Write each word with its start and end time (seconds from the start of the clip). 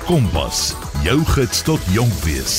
Kompas, 0.00 0.72
jou 1.04 1.18
gids 1.34 1.60
tot 1.62 1.82
jonk 1.92 2.12
wees. 2.24 2.54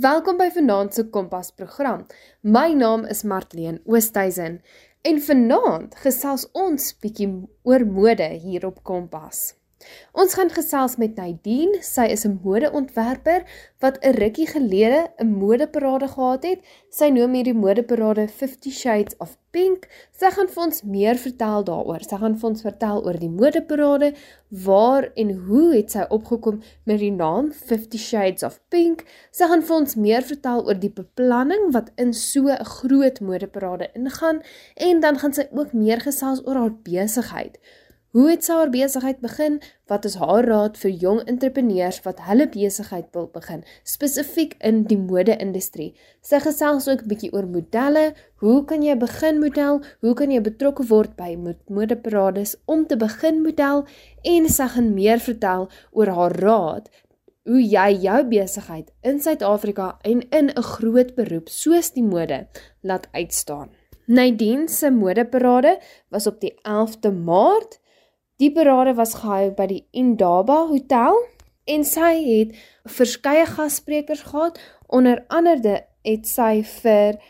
Welkom 0.00 0.38
by 0.40 0.48
Vanaand 0.54 0.94
se 0.96 1.04
Kompas 1.12 1.50
program. 1.52 2.06
My 2.40 2.72
naam 2.72 3.04
is 3.04 3.22
Martleen 3.28 3.82
Oosthuizen 3.84 4.62
en 5.04 5.20
vanaand 5.26 5.94
gesels 6.00 6.46
ons 6.56 6.88
bietjie 7.04 7.28
oor 7.68 7.84
mode 7.84 8.30
hier 8.40 8.64
op 8.66 8.80
Kompas. 8.82 9.52
Ons 10.12 10.34
gaan 10.34 10.50
gesels 10.50 10.96
met 10.96 11.16
Nadine. 11.16 11.82
Sy 11.82 12.06
is 12.14 12.24
'n 12.24 12.40
modeontwerper 12.42 13.44
wat 13.80 13.98
'n 14.00 14.14
rukkie 14.22 14.46
gelede 14.46 15.10
'n 15.18 15.26
modeparade 15.26 16.08
gehad 16.08 16.42
het. 16.42 16.60
Sy 16.90 17.08
noem 17.08 17.32
hierdie 17.34 17.54
modeparade 17.54 18.28
50 18.28 18.72
Shades 18.72 19.14
of 19.18 19.36
Pink. 19.50 19.88
Sy 20.10 20.30
gaan 20.30 20.48
vir 20.48 20.62
ons 20.64 20.82
meer 20.82 21.16
vertel 21.16 21.64
daaroor. 21.64 22.02
Sy 22.02 22.16
gaan 22.16 22.38
vir 22.38 22.48
ons 22.48 22.62
vertel 22.62 23.04
oor 23.04 23.18
die 23.18 23.30
modeparade, 23.30 24.14
waar 24.48 25.10
en 25.14 25.30
hoe 25.46 25.74
het 25.74 25.90
sy 25.90 26.06
opgekom 26.08 26.62
met 26.84 26.98
die 26.98 27.12
naam 27.12 27.52
50 27.52 28.00
Shades 28.00 28.42
of 28.42 28.60
Pink. 28.68 29.04
Sy 29.30 29.46
gaan 29.50 29.62
vir 29.62 29.76
ons 29.76 29.94
meer 29.94 30.22
vertel 30.22 30.66
oor 30.66 30.78
die 30.78 30.92
beplanning 30.92 31.72
wat 31.72 31.90
in 31.96 32.12
so 32.12 32.48
'n 32.48 32.64
groot 32.64 33.20
modeparade 33.20 33.90
ingaan 33.94 34.42
en 34.74 35.00
dan 35.00 35.18
gaan 35.18 35.32
sy 35.32 35.46
ook 35.52 35.72
meer 35.72 36.00
gesels 36.00 36.46
oor 36.46 36.54
haar 36.54 36.74
besigheid. 36.82 37.58
Hoe 38.14 38.28
het 38.30 38.44
sy 38.46 38.54
haar 38.54 38.70
besigheid 38.70 39.16
begin? 39.18 39.56
Wat 39.90 40.04
is 40.06 40.14
haar 40.20 40.46
raad 40.46 40.76
vir 40.78 40.92
jong 41.02 41.16
entrepreneurs 41.32 41.96
wat 42.04 42.20
hulle 42.28 42.44
besigheid 42.46 43.08
wil 43.16 43.26
begin, 43.34 43.64
spesifiek 43.82 44.54
in 44.62 44.84
die 44.86 44.98
mode-industrie? 45.00 45.88
Sy 46.22 46.38
gesels 46.44 46.86
ook 46.86 47.02
'n 47.02 47.10
bietjie 47.10 47.32
oor 47.34 47.48
modelle. 47.56 48.14
Hoe 48.38 48.64
kan 48.64 48.86
jy 48.86 48.94
begin 48.94 49.40
model? 49.40 49.82
Hoe 50.00 50.14
kan 50.14 50.30
jy 50.30 50.40
betrokke 50.40 50.86
word 50.86 51.16
by 51.16 51.34
modeparades 51.66 52.54
om 52.66 52.86
te 52.86 52.96
begin 52.96 53.42
model? 53.42 53.84
En 54.22 54.48
sy 54.48 54.66
gaan 54.68 54.94
meer 54.94 55.18
vertel 55.18 55.68
oor 55.90 56.06
haar 56.06 56.38
raad 56.38 56.88
hoe 57.44 57.62
jy 57.62 57.98
jou 58.00 58.24
besigheid 58.24 58.92
in 59.02 59.20
Suid-Afrika 59.20 59.98
en 60.02 60.22
in 60.30 60.50
'n 60.54 60.62
groot 60.62 61.14
beroep 61.14 61.48
soos 61.48 61.90
die 61.90 62.02
mode 62.02 62.46
laat 62.80 63.08
uitstaan. 63.12 63.70
Nadine 64.06 64.68
se 64.68 64.90
modeparade 64.90 65.80
was 66.10 66.26
op 66.26 66.40
die 66.40 66.54
11de 66.62 67.10
Maart 67.10 67.80
Die 68.42 68.50
berade 68.52 68.96
was 68.98 69.14
gehou 69.14 69.52
by 69.54 69.66
die 69.70 69.84
Indaba 69.94 70.64
Hotel 70.66 71.14
en 71.70 71.84
sy 71.86 72.10
het 72.24 72.56
verskeie 72.96 73.44
gassprekers 73.46 74.24
gehad. 74.26 74.58
Onder 74.90 75.22
andere 75.30 75.84
het 76.02 76.26
sy 76.26 76.64
vir 76.80 77.20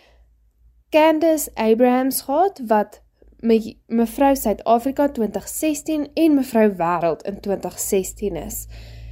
Candice 0.94 1.52
Abrahams 1.60 2.22
gehad 2.24 2.62
wat 2.70 3.02
met 3.44 3.74
mevrou 3.92 4.32
Suid-Afrika 4.32 5.10
2016 5.12 6.08
en 6.14 6.40
mevrou 6.40 6.70
Wêreld 6.80 7.28
in 7.28 7.40
2016 7.40 8.40
is. 8.40 8.64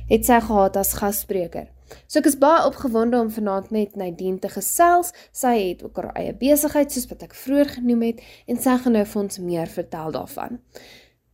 Het 0.09 0.25
sy 0.25 0.41
gehad 0.49 0.81
as 0.81 0.97
gasspreker. 0.97 1.69
So 2.09 2.23
ek 2.23 2.31
is 2.31 2.41
baie 2.41 2.65
opgewonde 2.65 3.21
om 3.21 3.29
vanaand 3.31 3.69
met 3.71 4.01
Nadine 4.01 4.41
te 4.41 4.49
gesels. 4.49 5.13
Sy 5.29 5.53
het 5.59 5.85
ook 5.85 6.01
haar 6.01 6.15
eie 6.17 6.33
besigheid 6.33 6.93
soos 6.93 7.11
wat 7.13 7.29
ek 7.29 7.37
vroeër 7.37 7.77
genoem 7.77 8.09
het 8.09 8.25
en 8.49 8.57
sy 8.57 8.81
gaan 8.81 8.97
nou 8.97 9.05
vir 9.05 9.23
ons 9.27 9.43
meer 9.45 9.69
vertel 9.69 10.17
daarvan. 10.17 10.63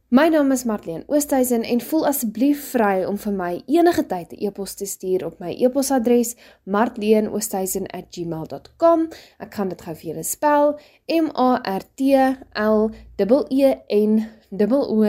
My 0.08 0.30
naam 0.32 0.48
is 0.52 0.62
Marlene 0.64 1.04
Oosthuizen 1.06 1.62
en 1.68 1.80
voel 1.84 2.06
asseblief 2.08 2.70
vry 2.72 3.04
om 3.04 3.18
vir 3.20 3.34
my 3.36 3.60
enige 3.68 4.08
tyd 4.08 4.32
'n 4.32 4.40
e-pos 4.46 4.72
te 4.74 4.86
stuur 4.88 5.24
op 5.26 5.36
my 5.38 5.52
e-posadres 5.52 6.36
marleenoosthuizen@gmail.com. 6.64 9.08
Ek 9.38 9.50
kan 9.50 9.68
dit 9.68 9.82
gou 9.82 9.94
vir 9.94 10.10
julle 10.10 10.24
spel: 10.24 10.78
M 11.08 11.30
A 11.34 11.60
R 11.76 11.82
T 11.94 12.00
L 12.54 12.90
E 13.50 13.52
E 13.52 13.74
N 13.90 14.26
O 14.72 15.04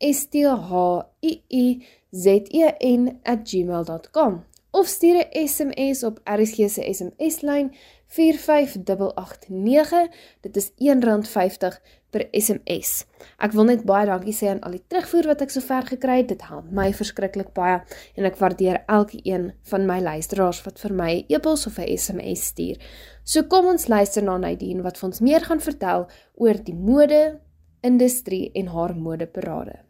S 0.00 0.26
T 0.26 0.44
H 0.44 1.02
I 1.22 1.42
I 1.48 1.82
Z 2.12 2.26
E 2.52 2.72
N@gmail.com 2.80 4.44
of 4.74 4.86
stuur 4.86 5.16
'n 5.16 5.48
SMS 5.48 6.02
op 6.02 6.20
RSG 6.24 6.68
se 6.68 6.92
SMS-lyn 6.92 7.74
45889. 8.06 10.08
Dit 10.40 10.56
is 10.56 10.70
R1.50 10.70 11.80
per 12.14 12.28
SMS. 12.30 13.02
Ek 13.42 13.54
wil 13.56 13.66
net 13.66 13.82
baie 13.88 14.06
dankie 14.06 14.34
sê 14.36 14.52
aan 14.52 14.62
al 14.62 14.76
die 14.76 14.84
terugvoer 14.86 15.32
wat 15.32 15.42
ek 15.42 15.54
sover 15.54 15.88
gekry 15.88 16.20
het. 16.20 16.30
Dit 16.30 16.44
help 16.46 16.70
my 16.70 16.92
verskriklik 16.94 17.50
baie 17.56 17.80
en 18.14 18.28
ek 18.28 18.38
waardeer 18.38 18.84
elke 18.86 19.18
een 19.26 19.50
van 19.70 19.88
my 19.90 19.98
luisteraars 20.04 20.62
wat 20.66 20.78
vir 20.84 20.94
my 20.94 21.12
'n 21.14 21.24
e-pos 21.34 21.66
of 21.66 21.78
'n 21.78 21.96
SMS 21.98 22.46
stuur. 22.54 22.78
So 23.24 23.42
kom 23.42 23.66
ons 23.66 23.88
luister 23.88 24.22
na 24.22 24.38
Nadine 24.38 24.82
wat 24.82 24.98
vir 24.98 25.08
ons 25.08 25.20
meer 25.20 25.40
gaan 25.40 25.60
vertel 25.60 26.06
oor 26.34 26.54
die 26.54 26.74
mode 26.74 27.40
industrie 27.82 28.50
en 28.54 28.66
haar 28.66 28.94
modeparade. 28.96 29.80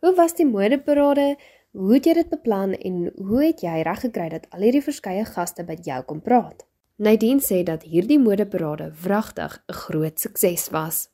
Hoe 0.00 0.14
was 0.16 0.34
die 0.34 0.46
modeparade? 0.46 1.36
Hoe 1.70 1.92
het 1.94 2.06
jy 2.08 2.16
dit 2.18 2.30
beplan 2.32 2.72
en 2.74 2.94
hoe 3.14 3.44
het 3.44 3.60
jy 3.62 3.82
reg 3.86 4.00
gekry 4.02 4.24
dat 4.32 4.48
al 4.50 4.64
hierdie 4.66 4.82
verskeie 4.82 5.22
gaste 5.28 5.62
by 5.62 5.76
jou 5.86 6.00
kom 6.08 6.18
praat? 6.18 6.64
Nadine 6.98 7.38
sê 7.46 7.60
dat 7.62 7.84
hierdie 7.86 8.18
modeparade 8.18 8.88
wragtig 9.04 9.54
'n 9.68 9.78
groot 9.82 10.18
sukses 10.18 10.68
was. 10.74 11.08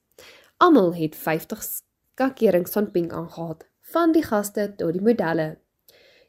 Almal 0.57 0.95
het 0.95 1.17
50 1.17 1.63
skakkerings 1.63 2.73
van 2.73 2.91
pink 2.91 3.13
aangetree, 3.13 3.69
van 3.93 4.13
die 4.13 4.23
gaste 4.23 4.75
tot 4.77 4.93
die 4.93 5.03
modelle. 5.03 5.59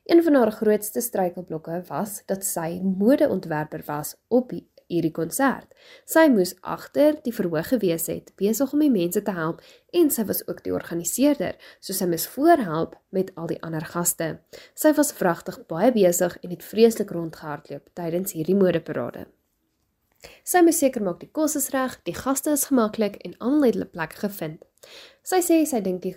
Een 0.04 0.24
van 0.24 0.36
haar 0.36 0.52
grootste 0.52 1.02
struikelblokke 1.02 1.84
was 1.88 2.22
dat 2.26 2.44
sy 2.44 2.82
modeontwerper 2.84 3.84
was 3.86 4.16
op 4.28 4.52
hierdie 4.92 5.12
konsert. 5.12 5.68
Sy 6.06 6.28
moes 6.32 6.56
agter 6.62 7.18
die 7.24 7.34
verhoog 7.36 7.72
gewees 7.72 8.08
het, 8.12 8.34
besig 8.40 8.74
om 8.74 8.84
die 8.84 8.92
mense 8.92 9.22
te 9.24 9.36
help 9.36 9.62
en 9.94 10.12
sy 10.14 10.26
was 10.30 10.44
ook 10.48 10.64
die 10.66 10.74
organiseerder, 10.74 11.56
so 11.80 11.94
sy 11.94 12.08
moes 12.10 12.28
voorhelp 12.34 12.96
met 13.16 13.32
al 13.36 13.52
die 13.52 13.62
ander 13.64 13.86
gaste. 13.86 14.38
Sy 14.76 14.94
was 14.98 15.14
vragtig 15.16 15.60
baie 15.72 15.92
besig 15.96 16.38
en 16.44 16.54
het 16.56 16.64
vreeslik 16.64 17.12
rondgehardloop 17.16 17.90
tydens 17.98 18.36
hierdie 18.38 18.58
modeparade. 18.58 19.28
Sy 20.48 20.64
moes 20.66 20.80
seker 20.82 21.04
maak 21.06 21.20
die 21.22 21.32
kos 21.32 21.56
is 21.60 21.70
reg, 21.76 22.00
die 22.08 22.16
gaste 22.16 22.56
is 22.56 22.68
gemaklik 22.70 23.20
en 23.26 23.36
almal 23.40 23.68
het 23.70 23.78
hulle 23.78 23.92
plek 23.92 24.16
gevind. 24.24 24.64
Sy 25.24 25.44
sê 25.46 25.60
sy 25.70 25.84
dink 25.86 26.02
die 26.06 26.16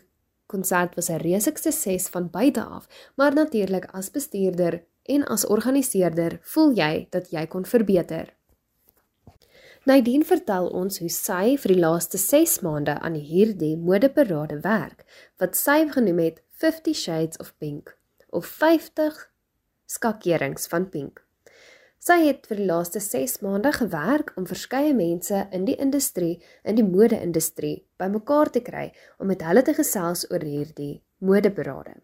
konsert 0.50 0.96
was 0.96 1.10
'n 1.10 1.22
reuse 1.22 1.50
sukses 1.50 2.08
van 2.08 2.30
buite 2.30 2.62
af, 2.62 2.88
maar 3.16 3.34
natuurlik 3.34 3.86
as 3.92 4.10
bestuurder 4.10 4.82
en 5.04 5.24
as 5.24 5.46
organiseerder 5.46 6.38
voel 6.42 6.72
jy 6.72 7.06
dat 7.10 7.30
jy 7.30 7.46
kon 7.46 7.64
verbeter. 7.64 8.39
Nadine 9.90 10.22
vertel 10.22 10.68
ons 10.76 11.00
hoe 11.02 11.08
sy 11.10 11.56
vir 11.58 11.72
die 11.72 11.80
laaste 11.82 12.18
6 12.20 12.60
maande 12.62 12.92
aan 13.02 13.16
hierdie 13.18 13.72
modeparade 13.74 14.60
werk 14.62 15.00
wat 15.42 15.56
sy 15.58 15.80
genoem 15.96 16.20
het 16.22 16.36
50 16.62 16.94
Shades 16.94 17.40
of 17.42 17.48
Pink 17.58 17.90
of 18.30 18.46
50 18.46 19.16
skakerings 19.90 20.70
van 20.70 20.86
pink. 20.92 21.18
Sy 21.98 22.20
het 22.22 22.46
vir 22.46 22.60
die 22.62 22.68
laaste 22.68 23.02
6 23.02 23.40
maande 23.42 23.72
gewerk 23.80 24.30
om 24.38 24.46
verskeie 24.46 24.92
mense 24.94 25.42
in 25.50 25.66
die 25.66 25.74
industrie, 25.82 26.36
in 26.62 26.78
die 26.78 26.86
mode-industrie, 26.86 27.80
bymekaar 27.98 28.52
te 28.54 28.62
kry 28.62 28.86
om 29.18 29.32
met 29.32 29.42
hulle 29.48 29.66
te 29.66 29.74
gesels 29.74 30.22
oor 30.30 30.46
hierdie 30.46 31.00
modeparade. 31.18 31.98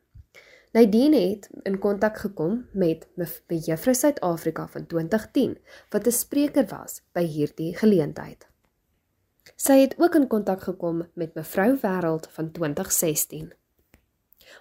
Nadine 0.77 1.17
het 1.17 1.49
in 1.63 1.79
kontak 1.79 2.19
gekom 2.21 2.67
met 2.73 3.07
Mevrou 3.17 3.95
Suid-Afrika 3.95 4.67
van 4.69 4.87
2010 4.87 5.55
wat 5.89 6.07
'n 6.07 6.13
spreker 6.13 6.67
was 6.69 7.01
by 7.13 7.23
hierdie 7.25 7.77
geleentheid. 7.77 8.47
Sy 9.57 9.73
het 9.81 9.95
ook 9.99 10.15
in 10.15 10.27
kontak 10.27 10.61
gekom 10.63 11.09
met 11.15 11.35
Mevrou 11.35 11.79
Wêreld 11.81 12.29
van 12.31 12.51
2016. 12.51 13.53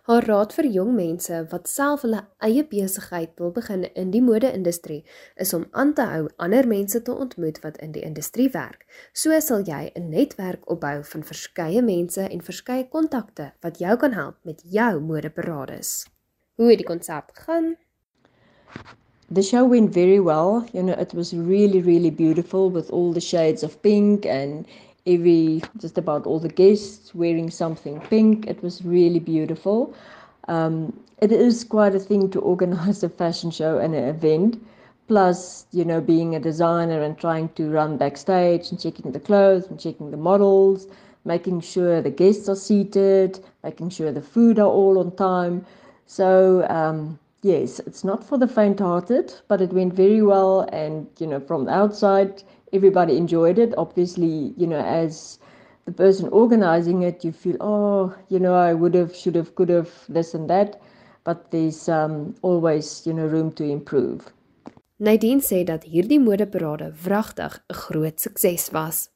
Haar 0.03 0.25
raad 0.28 0.53
vir 0.53 0.66
jong 0.66 0.94
mense 0.95 1.47
wat 1.51 1.67
self 1.67 2.01
hulle 2.01 2.22
eie 2.47 2.63
besigheid 2.67 3.31
wil 3.39 3.51
begin 3.51 3.85
in 3.94 4.11
die 4.11 4.22
mode-industrie 4.22 5.03
is 5.35 5.53
om 5.53 5.66
aan 5.72 5.94
te 5.94 6.01
hou 6.09 6.28
ander 6.38 6.67
mense 6.67 7.01
te 7.01 7.13
ontmoet 7.13 7.61
wat 7.63 7.78
in 7.78 7.91
die 7.91 8.03
industrie 8.03 8.50
werk. 8.53 8.85
So 9.13 9.39
sal 9.39 9.63
jy 9.63 9.91
'n 9.95 10.09
netwerk 10.09 10.69
opbou 10.69 11.03
van 11.03 11.23
verskeie 11.23 11.81
mense 11.81 12.22
en 12.22 12.41
verskeie 12.41 12.87
kontakte 12.90 13.52
wat 13.61 13.79
jou 13.79 13.96
kan 13.97 14.14
help 14.14 14.35
met 14.43 14.61
jou 14.64 14.99
modeparades. 14.99 16.05
Hoe 16.55 16.69
het 16.69 16.78
die 16.78 16.87
konsert 16.87 17.31
gegaan? 17.34 17.75
The 19.31 19.41
show 19.41 19.69
went 19.69 19.93
very 19.93 20.19
well. 20.19 20.67
You 20.72 20.84
know, 20.84 20.93
it 20.93 21.14
was 21.14 21.34
really, 21.34 21.81
really 21.81 22.11
beautiful 22.11 22.69
with 22.72 22.91
all 22.91 23.11
the 23.11 23.19
shades 23.22 23.64
of 23.64 23.81
pink 23.81 24.25
and 24.25 24.67
every 25.05 25.61
just 25.78 25.97
about 25.97 26.25
all 26.25 26.40
the 26.40 26.49
guests 26.49 27.13
wearing 27.16 27.49
something 27.49 27.99
pink. 28.02 28.47
It 28.47 28.61
was 28.63 28.84
really 28.84 29.19
beautiful. 29.19 29.93
Um, 30.47 30.99
it 31.19 31.31
is 31.31 31.63
quite 31.63 31.96
a 31.96 31.99
thing 31.99 32.29
to 32.31 32.40
organize 32.40 33.03
a 33.03 33.09
fashion 33.09 33.52
show 33.52 33.78
and 33.78 33.96
an 33.96 34.03
event. 34.03 34.61
Plus, 35.07 35.67
you 35.72 35.85
know, 35.85 36.02
being 36.02 36.35
a 36.35 36.40
designer 36.40 37.02
and 37.02 37.17
trying 37.17 37.49
to 37.49 37.69
run 37.69 37.97
backstage 37.97 38.72
and 38.72 38.79
checking 38.79 39.11
the 39.11 39.19
clothes 39.19 39.67
and 39.67 39.79
checking 39.79 40.09
the 40.09 40.17
models, 40.17 40.87
making 41.25 41.61
sure 41.61 42.02
the 42.02 42.09
guests 42.09 42.49
are 42.49 42.55
seated, 42.55 43.40
making 43.63 43.90
sure 43.90 44.11
the 44.11 44.22
food 44.22 44.57
are 44.57 44.67
all 44.67 44.97
on 44.97 45.16
time. 45.16 45.63
So, 46.07 46.66
um, 46.69 47.19
yes, 47.43 47.79
it's 47.79 48.03
not 48.03 48.23
for 48.23 48.40
the 48.40 48.47
faint 48.47 48.79
hearted, 48.79 49.34
but 49.47 49.61
it 49.61 49.72
went 49.73 49.93
very 49.93 50.23
well. 50.23 50.61
And, 50.72 51.07
you 51.19 51.28
know, 51.28 51.40
from 51.40 51.66
the 51.66 51.72
outside, 51.72 52.41
everybody 52.75 53.17
enjoyed 53.17 53.57
it. 53.57 53.73
Obviously, 53.77 54.53
you 54.57 54.67
know, 54.67 54.79
as 54.79 55.39
the 55.85 55.91
person 55.91 56.29
organizing 56.29 57.03
it, 57.03 57.23
you 57.23 57.31
feel, 57.31 57.57
oh, 57.61 58.13
you 58.29 58.39
know, 58.39 58.55
I 58.55 58.73
would 58.73 58.93
have, 58.95 59.16
should 59.16 59.35
have, 59.35 59.55
could 59.55 59.69
have, 59.69 59.89
this 60.09 60.33
and 60.33 60.49
that. 60.49 60.81
But 61.23 61.51
there's 61.51 61.89
um, 61.89 62.35
always, 62.41 63.05
you 63.05 63.13
know, 63.13 63.25
room 63.25 63.51
to 63.53 63.63
improve. 63.63 64.33
Nadine 64.97 65.41
sê 65.43 65.66
dat 65.67 65.83
hierdie 65.83 66.22
modeparade 66.23 66.93
wragtig 67.03 67.57
'n 67.67 67.73
groot 67.73 68.22
sukses 68.22 68.69
was. 68.72 69.09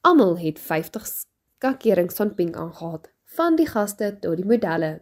Almal 0.00 0.36
het 0.38 0.58
50 0.58 1.06
skakerings 1.06 2.14
van 2.14 2.34
pink 2.34 2.56
aangehaal, 2.56 3.00
van 3.24 3.56
die 3.56 3.66
gaste 3.66 4.16
tot 4.20 4.36
die 4.36 4.44
modelle. 4.44 5.00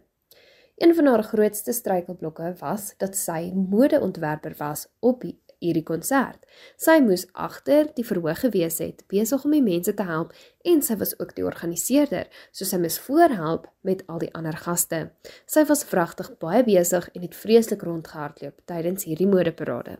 Een 0.77 0.95
van 0.95 1.05
haar 1.05 1.23
grootste 1.23 1.71
struikelblokke 1.71 2.55
was 2.59 2.93
dat 2.97 3.15
sy 3.15 3.51
modeontwerper 3.53 4.55
was 4.57 4.87
op 4.99 5.23
hierdie 5.63 5.85
konsert. 5.87 6.43
Sy 6.77 6.99
moes 7.01 7.25
agter 7.33 7.89
die 7.97 8.05
verhoog 8.05 8.43
gewees 8.43 8.79
het, 8.83 9.03
besig 9.11 9.45
om 9.47 9.55
die 9.55 9.63
mense 9.63 9.93
te 9.95 10.05
help 10.07 10.33
en 10.67 10.81
sy 10.85 10.97
was 10.99 11.15
ook 11.19 11.33
die 11.37 11.45
organiseerder, 11.47 12.29
so 12.51 12.67
sy 12.67 12.79
moes 12.83 12.99
voorhelp 13.01 13.67
met 13.81 14.03
al 14.07 14.21
die 14.23 14.31
ander 14.37 14.57
gaste. 14.65 15.05
Sy 15.47 15.65
was 15.69 15.85
vragtig 15.87 16.33
baie 16.43 16.63
besig 16.67 17.09
en 17.13 17.25
het 17.25 17.37
vreeslik 17.37 17.85
rondgehardloop 17.87 18.59
tydens 18.69 19.07
hierdie 19.09 19.29
modeparade. 19.29 19.99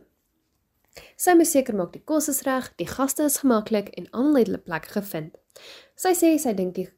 Sy 1.18 1.34
moes 1.34 1.50
seker 1.54 1.74
maak 1.74 1.94
die 1.94 2.04
kos 2.06 2.28
is 2.30 2.44
reg, 2.46 2.68
die 2.78 2.86
gaste 2.86 3.26
is 3.26 3.40
gemaklik 3.42 3.90
en 3.98 4.10
almal 4.12 4.42
het 4.42 4.50
hulle 4.50 4.62
plek 4.62 4.86
gevind. 4.94 5.34
Sy 5.98 6.14
sê 6.18 6.34
sy 6.38 6.54
dink 6.54 6.76
die 6.78 6.90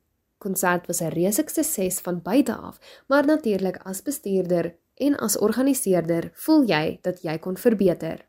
konsert 0.43 0.87
was 0.89 1.01
'n 1.01 1.13
reuse 1.15 1.43
sukses 1.43 2.01
van 2.01 2.21
buite 2.23 2.53
af, 2.53 2.79
maar 3.09 3.27
natuurlik 3.27 3.79
as 3.85 4.03
bestuurder 4.03 4.75
en 4.95 5.17
as 5.17 5.39
organiseerder 5.39 6.31
voel 6.35 6.65
jy 6.65 6.99
dat 7.03 7.23
jy 7.23 7.39
kon 7.39 7.57
verbeter. 7.57 8.25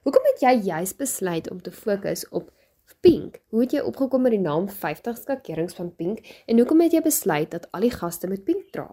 Hoekom 0.00 0.24
het 0.24 0.40
jy 0.40 0.52
juis 0.64 0.94
besluit 0.96 1.50
om 1.52 1.58
te 1.60 1.70
fokus 1.70 2.22
op 2.28 2.48
Pink? 3.04 3.34
Hoe 3.52 3.60
het 3.60 3.74
jy 3.76 3.82
opgekom 3.84 4.22
met 4.24 4.32
die 4.32 4.40
naam 4.40 4.68
50 4.72 5.18
skakerings 5.20 5.76
van 5.76 5.90
Pink 5.96 6.22
en 6.46 6.56
hoekom 6.56 6.80
het 6.80 6.96
jy 6.96 7.02
besluit 7.04 7.50
dat 7.52 7.66
al 7.76 7.84
die 7.84 7.92
gaste 7.92 8.30
met 8.30 8.46
pink 8.46 8.70
dra? 8.72 8.86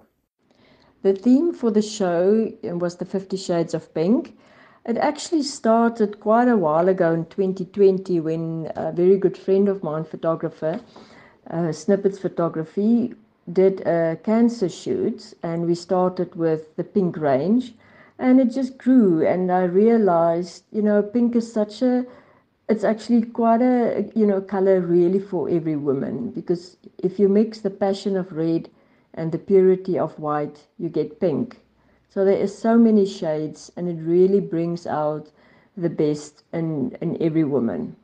The 1.08 1.14
theme 1.14 1.54
for 1.54 1.72
the 1.72 1.82
show 1.82 2.52
was 2.84 3.00
the 3.00 3.06
50 3.06 3.38
shades 3.38 3.74
of 3.74 3.88
pink. 3.94 4.34
It 4.84 4.98
actually 4.98 5.44
started 5.44 6.20
quite 6.20 6.52
a 6.52 6.58
while 6.58 6.90
ago 6.90 7.14
in 7.14 7.26
2020 7.26 8.20
when 8.20 8.72
a 8.76 8.92
very 8.92 9.18
good 9.18 9.38
friend 9.38 9.70
of 9.70 9.84
mine, 9.84 10.04
photographer, 10.04 10.80
uh, 11.50 11.72
Snippets 11.72 12.20
Photography, 12.20 13.14
did 13.54 13.80
a 13.88 14.18
cancer 14.24 14.68
shoot 14.68 15.34
and 15.42 15.66
we 15.66 15.76
started 15.76 16.36
with 16.36 16.76
the 16.76 16.84
pink 16.84 17.16
range 17.16 17.74
and 18.20 18.40
it 18.40 18.50
just 18.50 18.78
grew 18.78 19.26
and 19.26 19.52
i 19.52 19.64
realized 19.64 20.64
you 20.72 20.82
know 20.82 21.02
pink 21.02 21.36
is 21.36 21.52
such 21.52 21.82
a 21.82 22.06
it's 22.70 22.84
actually 22.84 23.24
quite 23.24 23.62
a 23.62 24.10
you 24.16 24.26
know 24.26 24.42
color 24.42 24.82
really 24.82 25.20
for 25.20 25.50
every 25.50 25.76
woman 25.76 26.32
because 26.32 26.78
if 26.98 27.20
you 27.20 27.30
mix 27.30 27.60
the 27.62 27.70
passion 27.70 28.18
of 28.18 28.32
red 28.32 28.70
and 29.18 29.32
the 29.32 29.38
purity 29.38 30.00
of 30.00 30.18
white 30.20 30.68
you 30.78 30.90
get 30.90 31.20
pink. 31.20 31.60
So 32.10 32.24
there 32.24 32.38
is 32.38 32.58
so 32.58 32.78
many 32.78 33.06
shades 33.06 33.72
and 33.76 33.90
it 33.90 34.00
really 34.02 34.40
brings 34.40 34.88
out 34.88 35.32
the 35.76 35.90
best 35.90 36.44
in 36.54 36.96
in 37.02 37.18
every 37.22 37.44
woman. 37.44 37.96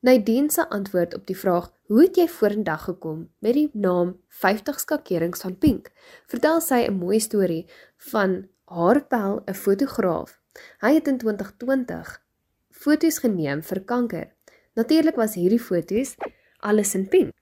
Nadine 0.00 0.50
se 0.50 0.68
antwoord 0.68 1.14
op 1.14 1.26
die 1.26 1.36
vraag 1.38 1.70
hoe 1.86 2.00
het 2.02 2.16
jy 2.16 2.26
vorendag 2.28 2.84
gekom 2.88 3.28
met 3.38 3.54
die 3.54 3.68
naam 3.72 4.16
50 4.42 4.80
skakerings 4.80 5.44
van 5.44 5.58
pink? 5.58 5.92
vertel 6.26 6.60
sy 6.60 6.86
'n 6.88 6.98
mooi 6.98 7.20
storie 7.20 7.66
van 8.10 8.48
haar 8.72 9.00
pel 9.06 9.42
'n 9.46 9.54
fotograaf. 9.54 10.40
Hy 10.80 10.94
het 10.94 11.08
in 11.08 11.18
2020 11.18 12.22
foto's 12.70 13.18
geneem 13.18 13.62
vir 13.62 13.80
kanker. 13.84 14.32
Natuurlik 14.74 15.16
was 15.16 15.34
hierdie 15.34 15.60
foto's 15.60 16.16
alles 16.60 16.94
in 16.94 17.08
pink. 17.08 17.32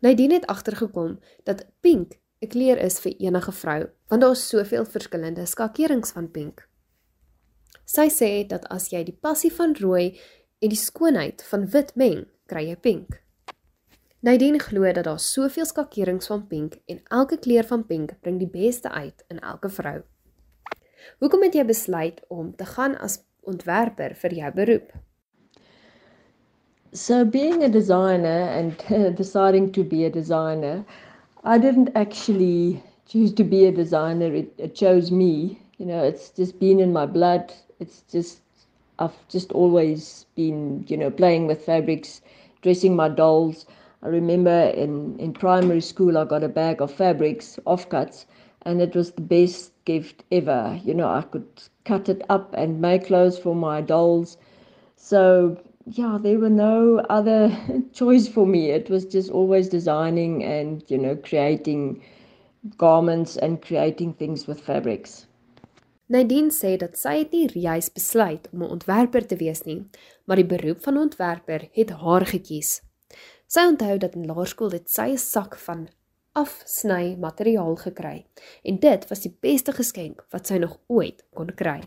Nadine 0.00 0.34
het 0.34 0.46
agtergekom 0.46 1.18
dat 1.44 1.66
pink 1.80 2.18
'n 2.40 2.48
kleur 2.48 2.78
is 2.78 3.00
vir 3.00 3.12
enige 3.18 3.52
vrou, 3.52 3.88
want 4.08 4.22
daar 4.22 4.30
is 4.30 4.48
soveel 4.48 4.84
verskillende 4.84 5.46
skakerings 5.46 6.12
van 6.12 6.30
pink. 6.30 6.68
Sy 7.84 8.08
sê 8.08 8.46
dat 8.46 8.68
as 8.70 8.88
jy 8.90 9.04
die 9.04 9.18
passie 9.20 9.52
van 9.52 9.74
rooi 9.80 10.18
en 10.58 10.68
die 10.68 10.78
skoonheid 10.78 11.42
van 11.42 11.66
wit 11.70 11.92
meng, 11.96 12.26
kry 12.46 12.68
jy 12.68 12.76
pink. 12.76 13.22
Nadine 14.22 14.58
glo 14.58 14.92
dat 14.92 15.04
daar 15.04 15.20
soveel 15.20 15.64
skakerings 15.64 16.26
van 16.26 16.46
pink 16.46 16.78
en 16.86 17.00
elke 17.08 17.38
kleur 17.38 17.64
van 17.64 17.86
pink 17.86 18.20
bring 18.20 18.38
die 18.38 18.50
beste 18.50 18.90
uit 18.90 19.24
in 19.28 19.38
elke 19.38 19.68
vrou. 19.68 20.02
Hoekom 21.20 21.42
het 21.42 21.54
jy 21.54 21.64
besluit 21.64 22.20
om 22.28 22.54
te 22.56 22.64
gaan 22.64 22.96
as 22.98 23.20
ontwerper 23.48 24.14
vir 24.22 24.36
jou 24.40 24.52
beroep? 24.54 24.92
So 26.92 27.24
being 27.24 27.62
a 27.62 27.68
designer 27.68 28.48
and 28.58 29.16
deciding 29.16 29.72
to 29.72 29.84
be 29.84 30.04
a 30.04 30.10
designer, 30.10 30.84
I 31.44 31.58
didn't 31.58 31.90
actually 31.94 32.82
choose 33.06 33.32
to 33.34 33.44
be 33.44 33.66
a 33.66 33.72
designer. 33.72 34.34
It, 34.34 34.52
it 34.58 34.74
chose 34.74 35.10
me. 35.10 35.58
You 35.78 35.86
know, 35.86 36.02
it's 36.02 36.30
just 36.30 36.58
been 36.58 36.80
in 36.80 36.92
my 36.92 37.06
blood. 37.06 37.52
It's 37.78 38.02
just 38.10 38.40
I've 39.00 39.16
just 39.28 39.50
always 39.52 40.26
been, 40.36 40.84
you 40.86 40.96
know, 40.96 41.10
playing 41.10 41.46
with 41.46 41.64
fabrics, 41.64 42.20
dressing 42.60 42.94
my 42.94 43.08
dolls. 43.08 43.64
I 44.02 44.08
remember 44.08 44.72
in, 44.76 45.18
in 45.18 45.32
primary 45.32 45.80
school 45.80 46.18
I 46.18 46.24
got 46.24 46.44
a 46.44 46.48
bag 46.48 46.82
of 46.82 46.92
fabrics, 46.92 47.58
offcuts, 47.66 48.26
and 48.62 48.80
it 48.80 48.94
was 48.94 49.12
the 49.12 49.22
best 49.22 49.72
gift 49.84 50.24
ever. 50.30 50.78
You 50.84 50.94
know, 50.94 51.08
I 51.08 51.22
could 51.22 51.48
cut 51.84 52.08
it 52.08 52.22
up 52.28 52.54
and 52.54 52.80
make 52.80 53.06
clothes 53.06 53.38
for 53.38 53.54
my 53.54 53.80
dolls. 53.80 54.36
So, 54.96 55.56
yeah, 55.86 56.18
there 56.20 56.38
were 56.38 56.50
no 56.50 56.98
other 57.08 57.50
choice 57.92 58.28
for 58.28 58.46
me. 58.46 58.70
It 58.70 58.90
was 58.90 59.04
just 59.04 59.30
always 59.30 59.68
designing 59.68 60.44
and, 60.44 60.84
you 60.88 60.98
know, 60.98 61.16
creating 61.16 62.02
garments 62.76 63.36
and 63.36 63.62
creating 63.62 64.14
things 64.14 64.46
with 64.46 64.60
fabrics. 64.60 65.26
Nadine 66.10 66.50
sê 66.50 66.74
dat 66.76 66.98
sy 66.98 67.20
het 67.20 67.30
nie 67.30 67.46
juis 67.54 67.88
besluit 67.94 68.48
om 68.52 68.64
'n 68.64 68.72
ontwerper 68.76 69.26
te 69.26 69.36
wees 69.36 69.62
nie, 69.62 69.86
maar 70.26 70.36
die 70.36 70.50
beroep 70.52 70.82
van 70.82 70.98
ontwerper 70.98 71.68
het 71.72 71.90
haar 71.90 72.26
gekies. 72.26 72.82
Sy 73.46 73.62
onthou 73.70 73.98
dat 73.98 74.14
in 74.18 74.26
laerskool 74.26 74.70
dit 74.74 74.90
sy 74.90 75.12
'n 75.12 75.18
sak 75.18 75.54
van 75.56 75.88
afsny 76.32 77.16
materiaal 77.18 77.76
gekry 77.76 78.26
en 78.62 78.78
dit 78.82 79.08
was 79.08 79.24
die 79.24 79.32
beste 79.42 79.72
geskenk 79.72 80.22
wat 80.30 80.46
sy 80.46 80.60
nog 80.62 80.78
ooit 80.86 81.24
kon 81.34 81.50
kry. 81.56 81.80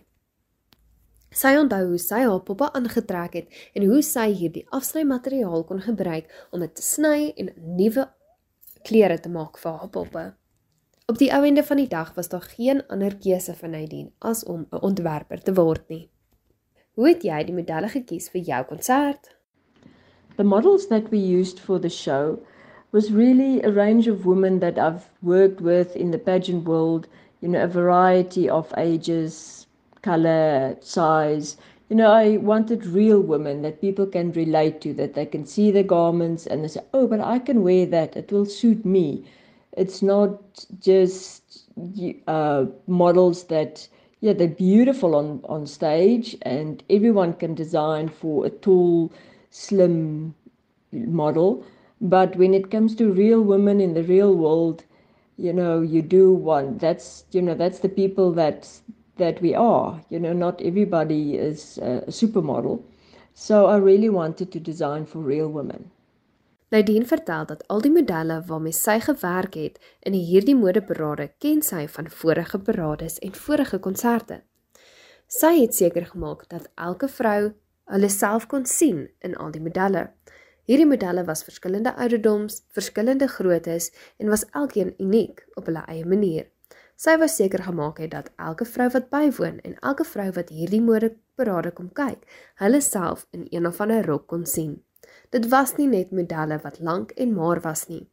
Sy 1.34 1.56
onthou 1.58 1.88
hoe 1.90 2.00
sy 2.02 2.22
haar 2.28 2.44
poppe 2.46 2.68
aangetrek 2.78 3.38
het 3.40 3.62
en 3.74 3.88
hoe 3.90 4.02
sy 4.06 4.28
hierdie 4.38 4.68
afsny 4.70 5.02
materiaal 5.10 5.66
kon 5.66 5.82
gebruik 5.82 6.30
om 6.52 6.62
dit 6.62 6.76
te 6.76 6.86
sny 6.86 7.32
en 7.38 7.50
nuwe 7.80 8.06
klere 8.86 9.18
te 9.20 9.32
maak 9.34 9.58
vir 9.58 9.80
haar 9.80 9.90
poppe. 9.90 10.26
Op 11.10 11.18
die 11.20 11.32
ou 11.36 11.42
ende 11.44 11.64
van 11.68 11.82
die 11.82 11.90
dag 11.90 12.14
was 12.16 12.30
daar 12.30 12.46
geen 12.54 12.84
ander 12.88 13.16
keuse 13.26 13.56
vir 13.58 13.70
Nadine 13.70 14.12
as 14.20 14.44
om 14.44 14.68
'n 14.72 14.84
ontwerper 14.90 15.42
te 15.42 15.54
word 15.54 15.90
nie. 15.90 16.10
Hoe 16.94 17.08
het 17.08 17.24
jy 17.24 17.44
die 17.44 17.54
modelle 17.54 17.90
gekies 17.90 18.30
vir 18.30 18.42
jou 18.42 18.64
konsert? 18.64 19.36
The 20.38 20.44
models 20.44 20.88
that 20.88 21.10
we 21.10 21.18
used 21.18 21.60
for 21.60 21.80
the 21.80 21.90
show 21.90 22.46
was 22.94 23.12
really 23.12 23.60
a 23.64 23.72
range 23.72 24.08
of 24.08 24.28
women 24.28 24.60
that 24.60 24.78
I've 24.78 25.10
worked 25.24 25.60
with 25.60 25.96
in 25.96 26.12
the 26.12 26.20
pageant 26.20 26.66
world, 26.66 27.08
you 27.42 27.48
know, 27.50 27.64
a 27.64 27.68
variety 27.68 28.48
of 28.48 28.72
ages, 28.78 29.66
color, 30.04 30.78
size. 30.80 31.58
You 31.90 31.96
know, 31.96 32.12
I 32.12 32.38
wanted 32.38 32.86
real 32.86 33.20
women 33.20 33.64
that 33.64 33.82
people 33.82 34.06
can 34.06 34.32
relate 34.34 34.80
to, 34.82 34.94
that 34.94 35.16
they 35.16 35.26
can 35.26 35.44
see 35.48 35.72
the 35.72 35.82
garments 35.82 36.46
and 36.46 36.64
they 36.64 36.68
say, 36.68 36.82
oh, 36.94 37.08
but 37.08 37.20
I 37.20 37.40
can 37.40 37.64
wear 37.64 37.88
that. 37.88 38.16
It 38.16 38.32
will 38.32 38.46
suit 38.46 38.86
me. 38.86 39.26
It's 39.76 40.04
not 40.04 40.64
just 40.80 41.64
uh, 42.28 42.66
models 42.86 43.46
that, 43.46 43.88
yeah, 44.22 44.34
they're 44.34 44.48
beautiful 44.48 45.16
on, 45.16 45.42
on 45.46 45.66
stage 45.66 46.38
and 46.44 46.84
everyone 46.92 47.34
can 47.34 47.56
design 47.56 48.08
for 48.08 48.46
a 48.46 48.52
tall, 48.52 49.12
slim 49.50 50.36
model 50.92 51.66
but 52.04 52.36
when 52.36 52.54
it 52.54 52.70
comes 52.70 52.96
to 52.96 53.14
real 53.14 53.42
women 53.42 53.80
in 53.80 53.94
the 53.94 54.04
real 54.04 54.36
world, 54.36 54.84
you 55.38 55.54
know, 55.54 55.82
you 55.82 56.02
do 56.02 56.34
want 56.34 56.80
that's 56.80 57.24
you 57.32 57.42
know 57.42 57.56
that's 57.56 57.80
the 57.80 57.90
people 57.90 58.34
that 58.34 58.68
that 59.18 59.42
we 59.42 59.56
are. 59.56 60.02
You 60.10 60.20
know, 60.20 60.34
not 60.34 60.62
everybody 60.62 61.36
is 61.36 61.78
a 61.78 62.04
supermodel. 62.12 62.84
So 63.34 63.68
I 63.68 63.78
really 63.78 64.10
wanted 64.10 64.52
to 64.52 64.60
design 64.60 65.06
for 65.06 65.20
real 65.20 65.50
women. 65.50 65.92
Nadine 66.70 67.06
vertel 67.06 67.46
dat 67.46 67.68
al 67.68 67.82
die 67.86 67.92
modelle 67.92 68.40
waarmee 68.48 68.74
sy 68.74 68.98
gewerk 69.00 69.54
het 69.54 69.80
in 70.02 70.16
hierdie 70.18 70.56
modeparade 70.58 71.30
ken 71.38 71.62
sy 71.62 71.86
van 71.88 72.10
vorige 72.10 72.60
parades 72.60 73.20
en 73.20 73.34
vorige 73.38 73.80
konserte. 73.80 74.42
Sy 75.30 75.54
het 75.62 75.76
seker 75.76 76.06
gemaak 76.10 76.48
dat 76.50 76.66
elke 76.76 77.08
vrou 77.08 77.54
hulle 77.94 78.10
self 78.10 78.48
kon 78.50 78.66
sien 78.66 79.06
in 79.22 79.38
al 79.38 79.54
die 79.54 79.62
modelle. 79.62 80.10
Hierdie 80.64 80.88
modelle 80.88 81.26
was 81.28 81.44
verskillende 81.44 81.92
ouderdoms, 82.00 82.62
verskillende 82.72 83.28
groottes 83.28 83.90
en 84.18 84.30
was 84.32 84.46
elkeen 84.52 84.94
uniek 84.98 85.44
op 85.60 85.68
hulle 85.68 85.84
eie 85.92 86.06
manier. 86.08 86.46
Sy 86.96 87.18
was 87.20 87.36
seker 87.36 87.66
gemaak 87.66 88.00
het 88.00 88.14
dat 88.14 88.30
elke 88.38 88.64
vrou 88.70 88.88
wat 88.94 89.10
bywoon 89.12 89.60
en 89.68 89.76
elke 89.82 90.06
vrou 90.08 90.30
wat 90.38 90.54
hierdie 90.56 90.80
modeparade 90.82 91.74
kom 91.76 91.90
kyk, 92.00 92.24
hulle 92.64 92.80
self 92.82 93.26
in 93.36 93.44
een 93.50 93.68
of 93.68 93.82
ander 93.84 94.08
rok 94.08 94.30
kon 94.32 94.46
sien. 94.48 94.78
Dit 95.36 95.50
was 95.52 95.76
nie 95.76 95.90
net 95.92 96.16
modelle 96.16 96.62
wat 96.64 96.80
lank 96.80 97.12
en 97.20 97.36
maar 97.36 97.60
was 97.62 97.88
nie. 97.92 98.06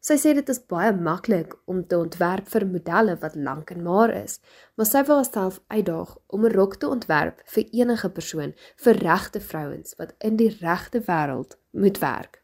Sy 0.00 0.14
sê 0.16 0.30
dit 0.32 0.48
is 0.48 0.58
baie 0.72 0.92
maklik 0.96 1.50
om 1.68 1.82
te 1.84 1.98
ontwerp 2.00 2.46
vir 2.48 2.64
modelle 2.64 3.18
wat 3.20 3.34
lank 3.36 3.68
en 3.74 3.82
maar 3.84 4.12
is, 4.16 4.38
maar 4.72 4.88
sy 4.88 5.02
wil 5.04 5.18
haarself 5.20 5.58
uitdaag 5.68 6.14
om 6.36 6.46
'n 6.46 6.54
rok 6.54 6.76
te 6.80 6.88
ontwerp 6.88 7.42
vir 7.54 7.66
enige 7.80 8.08
persoon, 8.08 8.54
vir 8.84 9.00
regte 9.04 9.40
vrouens 9.40 9.92
wat 9.98 10.14
in 10.28 10.38
die 10.40 10.48
regte 10.60 11.02
wêreld 11.08 11.58
moet 11.72 12.00
werk. 12.00 12.40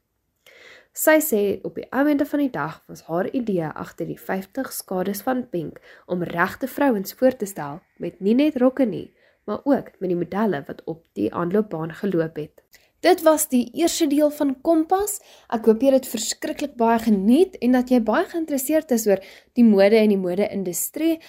Sy 0.93 1.17
sê 1.21 1.43
op 1.65 1.75
die 1.81 1.89
einde 1.93 2.27
van 2.27 2.41
die 2.45 2.53
dag 2.53 2.83
was 2.89 3.03
haar 3.09 3.31
idee 3.33 3.73
agter 3.73 4.07
die 4.07 4.21
50 4.21 4.73
skades 4.73 5.23
van 5.23 5.49
Pink 5.49 5.81
om 6.07 6.23
regte 6.23 6.69
vrouens 6.69 7.15
voor 7.15 7.37
te 7.37 7.47
stel 7.47 7.81
met 7.97 8.21
nie 8.21 8.35
net 8.35 8.57
rokke 8.57 8.85
nie, 8.85 9.15
maar 9.47 9.61
ook 9.65 9.91
met 9.99 10.09
die 10.13 10.17
modelle 10.17 10.63
wat 10.67 10.85
op 10.85 11.05
die 11.13 11.35
aanloopbaan 11.35 11.93
geloop 11.95 12.37
het. 12.37 12.66
Dit 13.07 13.23
was 13.23 13.45
die 13.49 13.71
eerste 13.73 14.07
deel 14.11 14.31
van 14.35 14.57
Kompas. 14.67 15.21
Ek 15.55 15.69
hoop 15.69 15.83
jy 15.85 15.93
het 15.95 16.09
verskriklik 16.11 16.73
baie 16.81 16.99
geniet 17.05 17.55
en 17.63 17.77
dat 17.77 17.93
jy 17.93 18.01
baie 18.03 18.25
geïnteresseerd 18.33 18.91
is 18.97 19.05
oor 19.07 19.23
die 19.55 19.67
mode 19.67 20.01
en 20.01 20.11
die 20.11 20.19
mode-industrie. 20.19 21.21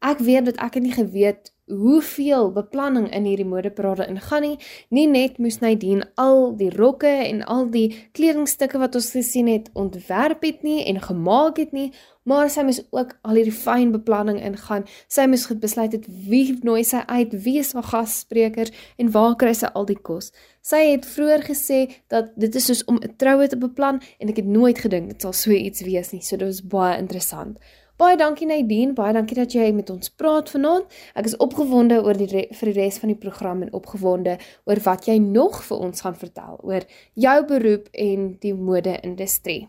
Ek 0.00 0.22
weet 0.24 0.48
dat 0.48 0.62
ek 0.64 0.78
het 0.78 0.86
nie 0.86 0.94
geweet 0.96 1.52
hoeveel 1.68 2.48
beplanning 2.54 3.10
in 3.12 3.28
hierdie 3.28 3.48
modeparade 3.48 4.06
ingaan 4.08 4.46
nie. 4.46 4.56
Nie 4.88 5.04
net 5.10 5.36
moes 5.42 5.60
Nadine 5.60 6.08
al 6.16 6.54
die 6.56 6.70
rokke 6.72 7.12
en 7.26 7.44
al 7.44 7.68
die 7.74 7.90
kledingstukke 8.16 8.80
wat 8.80 8.96
ons 8.96 9.10
gesien 9.18 9.50
het 9.52 9.68
ontwerp 9.76 10.46
het 10.46 10.64
nie 10.64 10.86
en 10.88 11.02
gemaak 11.04 11.60
het 11.60 11.76
nie, 11.76 11.90
maar 12.26 12.50
sy 12.50 12.64
moes 12.66 12.80
ook 12.90 13.14
al 13.22 13.38
hierdie 13.38 13.54
fyn 13.54 13.92
beplanning 13.94 14.40
ingaan. 14.42 14.84
Sy 15.12 15.28
moes 15.30 15.46
besluit 15.62 15.94
het 15.94 16.08
wie 16.26 16.58
nooi 16.66 16.82
sy 16.84 17.04
uit, 17.06 17.32
wie 17.46 17.58
is 17.62 17.72
haar 17.76 17.86
gassprekers 17.92 18.74
en 18.98 19.12
waar 19.14 19.38
kry 19.38 19.54
sy 19.54 19.70
al 19.72 19.86
die 19.86 19.98
kos. 20.08 20.32
Sy 20.66 20.82
het 20.90 21.06
vroeër 21.06 21.46
gesê 21.46 21.80
dat 22.10 22.32
dit 22.34 22.54
is 22.58 22.66
soos 22.66 22.84
om 22.90 22.98
'n 22.98 23.14
troue 23.16 23.48
te 23.48 23.56
beplan 23.56 24.02
en 24.18 24.28
ek 24.28 24.42
het 24.42 24.46
nooit 24.46 24.78
gedink 24.78 25.08
dit 25.08 25.22
sal 25.22 25.32
so 25.32 25.50
iets 25.50 25.82
wees 25.82 26.12
nie. 26.12 26.20
So 26.20 26.36
dit 26.36 26.48
was 26.48 26.62
baie 26.62 26.98
interessant. 26.98 27.58
Baie 27.96 28.16
dankie 28.16 28.46
Nadine, 28.46 28.92
baie 28.92 29.12
dankie 29.12 29.36
dat 29.38 29.52
jy 29.52 29.70
met 29.72 29.90
ons 29.90 30.10
praat 30.10 30.50
vanaand. 30.50 30.84
Ek 31.14 31.24
is 31.24 31.36
opgewonde 31.36 32.02
oor 32.04 32.18
die 32.18 32.28
vir 32.28 32.72
die 32.72 32.74
res 32.76 32.98
van 32.98 33.08
die 33.08 33.16
program 33.16 33.62
en 33.62 33.72
opgewonde 33.72 34.38
oor 34.64 34.82
wat 34.84 35.06
jy 35.06 35.16
nog 35.18 35.62
vir 35.64 35.78
ons 35.78 36.00
gaan 36.00 36.14
vertel 36.14 36.58
oor 36.60 36.84
jou 37.14 37.38
beroep 37.46 37.88
en 37.92 38.36
die 38.40 38.52
mode-industrie. 38.52 39.68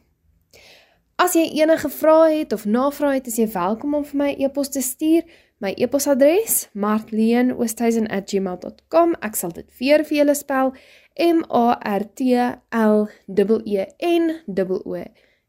As 1.18 1.34
jy 1.34 1.48
enige 1.58 1.90
vrae 1.90 2.44
het 2.44 2.52
of 2.54 2.68
navrae 2.70 3.18
het, 3.18 3.26
is 3.28 3.42
jy 3.42 3.48
welkom 3.50 3.96
om 3.98 4.06
vir 4.06 4.18
my 4.22 4.38
e-pos 4.38 4.70
te 4.70 4.86
stuur. 4.86 5.26
My 5.58 5.74
e-posadres: 5.74 6.70
martleen@gmail.com. 6.78 9.16
Ek 9.26 9.34
sal 9.36 9.52
dit 9.56 9.66
weer 9.80 10.04
vir 10.06 10.18
julle 10.20 10.36
spel: 10.38 10.74
M 11.18 11.42
A 11.50 11.80
R 11.82 12.06
T 12.14 12.38
L 12.70 13.10
E 13.34 13.66
E 13.66 13.86
N 13.98 14.46
O 14.86 14.94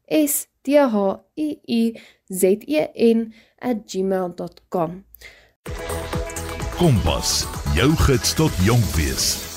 S 0.09 0.49
T 0.63 0.73
H 0.73 1.21
I 1.37 1.61
I 1.67 1.99
zen@gmail.com. 2.33 5.05
Kompas, 6.79 7.47
jou 7.75 7.91
gids 8.07 8.33
tot 8.33 8.51
jonk 8.65 8.85
wees. 8.97 9.48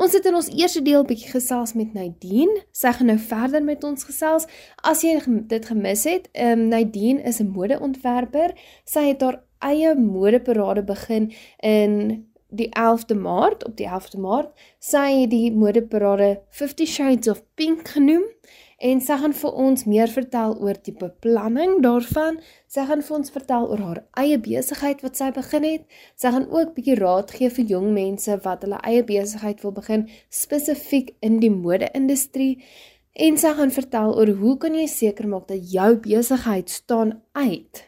Ons 0.00 0.14
het 0.16 0.24
in 0.24 0.36
ons 0.38 0.48
eerste 0.56 0.80
deel 0.80 1.02
bietjie 1.04 1.28
gesels 1.28 1.74
met 1.76 1.92
Nadine. 1.92 2.62
Sy 2.72 2.94
gaan 2.96 3.10
nou 3.10 3.18
verder 3.20 3.60
met 3.60 3.82
ons 3.84 4.06
gesels. 4.08 4.46
As 4.80 5.02
jy 5.04 5.18
dit 5.50 5.66
gemis 5.68 6.06
het, 6.08 6.30
ehm 6.32 6.62
um, 6.62 6.68
Nadine 6.72 7.20
is 7.28 7.40
'n 7.40 7.52
modeontwerper. 7.52 8.56
Sy 8.84 9.02
het 9.12 9.20
haar 9.20 9.42
eie 9.58 9.94
modeparade 9.94 10.82
begin 10.82 11.32
in 11.60 12.24
die 12.48 12.70
11de 12.72 13.14
Maart, 13.14 13.66
op 13.66 13.76
die 13.76 13.86
11de 13.86 14.18
Maart. 14.18 14.48
Sy 14.78 15.20
het 15.20 15.30
die 15.30 15.52
modeparade 15.52 16.40
50 16.48 16.88
Shades 16.88 17.28
of 17.28 17.44
Pink 17.54 17.88
genoem 17.88 18.24
en 18.80 19.00
sy 19.04 19.16
gaan 19.20 19.34
vir 19.36 19.56
ons 19.64 19.82
meer 19.84 20.08
vertel 20.08 20.54
oor 20.64 20.78
die 20.86 20.94
beplanning 20.96 21.80
daarvan. 21.84 22.38
Sy 22.70 22.86
gaan 22.88 23.02
vir 23.04 23.16
ons 23.18 23.32
vertel 23.34 23.66
oor 23.68 23.82
haar 23.84 24.00
eie 24.22 24.38
besigheid 24.40 25.02
wat 25.04 25.20
sy 25.20 25.28
begin 25.36 25.66
het. 25.68 25.84
Sy 26.16 26.32
gaan 26.32 26.48
ook 26.48 26.72
bietjie 26.78 26.96
raad 27.00 27.34
gee 27.36 27.50
vir 27.52 27.68
jong 27.74 27.90
mense 27.96 28.38
wat 28.46 28.64
hulle 28.64 28.80
eie 28.88 29.04
besigheid 29.04 29.60
wil 29.66 29.74
begin 29.76 30.06
spesifiek 30.32 31.12
in 31.20 31.36
die 31.44 31.52
mode-industrie. 31.52 32.64
En 33.12 33.36
sy 33.36 33.52
gaan 33.58 33.74
vertel 33.74 34.16
oor 34.16 34.32
hoe 34.40 34.56
kan 34.64 34.78
jy 34.78 34.88
seker 34.88 35.28
maak 35.28 35.50
dat 35.50 35.60
jou 35.74 35.92
besigheid 36.00 36.72
staan 36.72 37.18
uit 37.36 37.84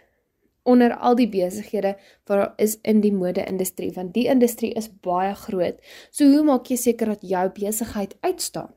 onder 0.63 0.93
al 0.95 1.17
die 1.19 1.27
besighede 1.27 1.97
wat 2.29 2.37
daar 2.37 2.53
is 2.63 2.77
in 2.87 3.01
die 3.03 3.15
mode-industrie 3.15 3.91
want 3.97 4.13
die 4.15 4.29
industrie 4.31 4.75
is 4.79 4.91
baie 5.03 5.33
groot. 5.35 5.81
So 6.11 6.29
hoe 6.29 6.45
maak 6.47 6.69
jy 6.71 6.79
seker 6.79 7.17
dat 7.17 7.25
jou 7.27 7.49
besigheid 7.57 8.15
uitstaan? 8.21 8.71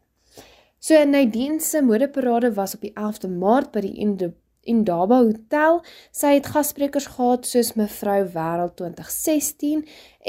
So 0.85 1.03
Nadine 1.05 1.59
se 1.59 1.81
modeparade 1.81 2.53
was 2.53 2.75
op 2.75 2.81
die 2.81 2.93
11de 2.93 3.29
Maart 3.29 3.71
by 3.71 3.81
die 3.81 4.33
Indaba 4.61 5.17
Hotel. 5.17 5.79
Sy 6.13 6.35
het 6.35 6.49
gassprekers 6.53 7.07
gehad 7.15 7.47
soos 7.49 7.71
mevrou 7.73 8.19
Wêreld 8.35 8.75
2016 8.77 9.81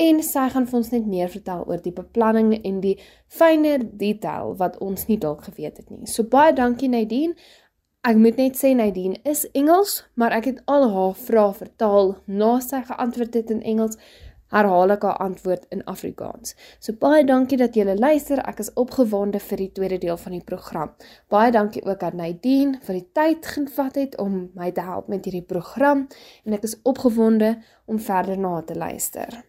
en 0.07 0.23
sy 0.25 0.47
gaan 0.55 0.69
vir 0.71 0.79
ons 0.79 0.89
net 0.95 1.11
meer 1.13 1.29
vertel 1.29 1.67
oor 1.69 1.83
die 1.85 1.93
beplanning 1.93 2.55
en 2.57 2.81
die 2.81 2.95
fynere 3.29 3.85
detail 4.01 4.57
wat 4.63 4.81
ons 4.81 5.05
nie 5.11 5.19
dalk 5.21 5.45
geweet 5.51 5.77
het 5.83 5.93
nie. 5.93 6.09
So 6.09 6.25
baie 6.25 6.57
dankie 6.57 6.89
Nadine. 6.89 7.37
Ek 8.07 8.17
moet 8.17 8.41
net 8.41 8.57
sê 8.57 8.73
Nadine 8.79 9.21
is 9.29 9.45
Engels, 9.53 10.07
maar 10.15 10.33
ek 10.33 10.55
het 10.55 10.65
al 10.73 10.89
haar 10.95 11.17
vrae 11.21 11.53
vertaal 11.61 12.15
na 12.25 12.55
sy 12.65 12.81
geantwoord 12.89 13.37
het 13.43 13.53
in 13.53 13.61
Engels 13.61 14.01
herhaal 14.55 14.95
ek 14.95 15.03
haar 15.07 15.19
antwoord 15.25 15.67
in 15.75 15.85
Afrikaans. 15.85 16.55
So 16.79 16.95
baie 17.01 17.25
dankie 17.27 17.59
dat 17.59 17.75
julle 17.75 17.97
luister. 17.99 18.43
Ek 18.47 18.63
is 18.63 18.73
opgewonde 18.75 19.41
vir 19.43 19.63
die 19.65 19.73
tweede 19.73 19.99
deel 20.03 20.21
van 20.21 20.37
die 20.37 20.45
program. 20.45 20.95
Baie 21.33 21.53
dankie 21.53 21.85
ook 21.87 22.03
aan 22.03 22.21
Nadine 22.21 22.81
vir 22.87 23.01
die 23.01 23.09
tyd 23.13 23.47
gevat 23.57 23.99
het 24.01 24.17
om 24.23 24.51
my 24.55 24.71
te 24.73 24.87
help 24.87 25.09
met 25.09 25.27
hierdie 25.27 25.45
program 25.47 26.07
en 26.45 26.57
ek 26.57 26.69
is 26.69 26.79
opgewonde 26.85 27.57
om 27.87 27.99
verder 27.99 28.39
na 28.39 28.61
te 28.63 28.75
luister. 28.75 29.43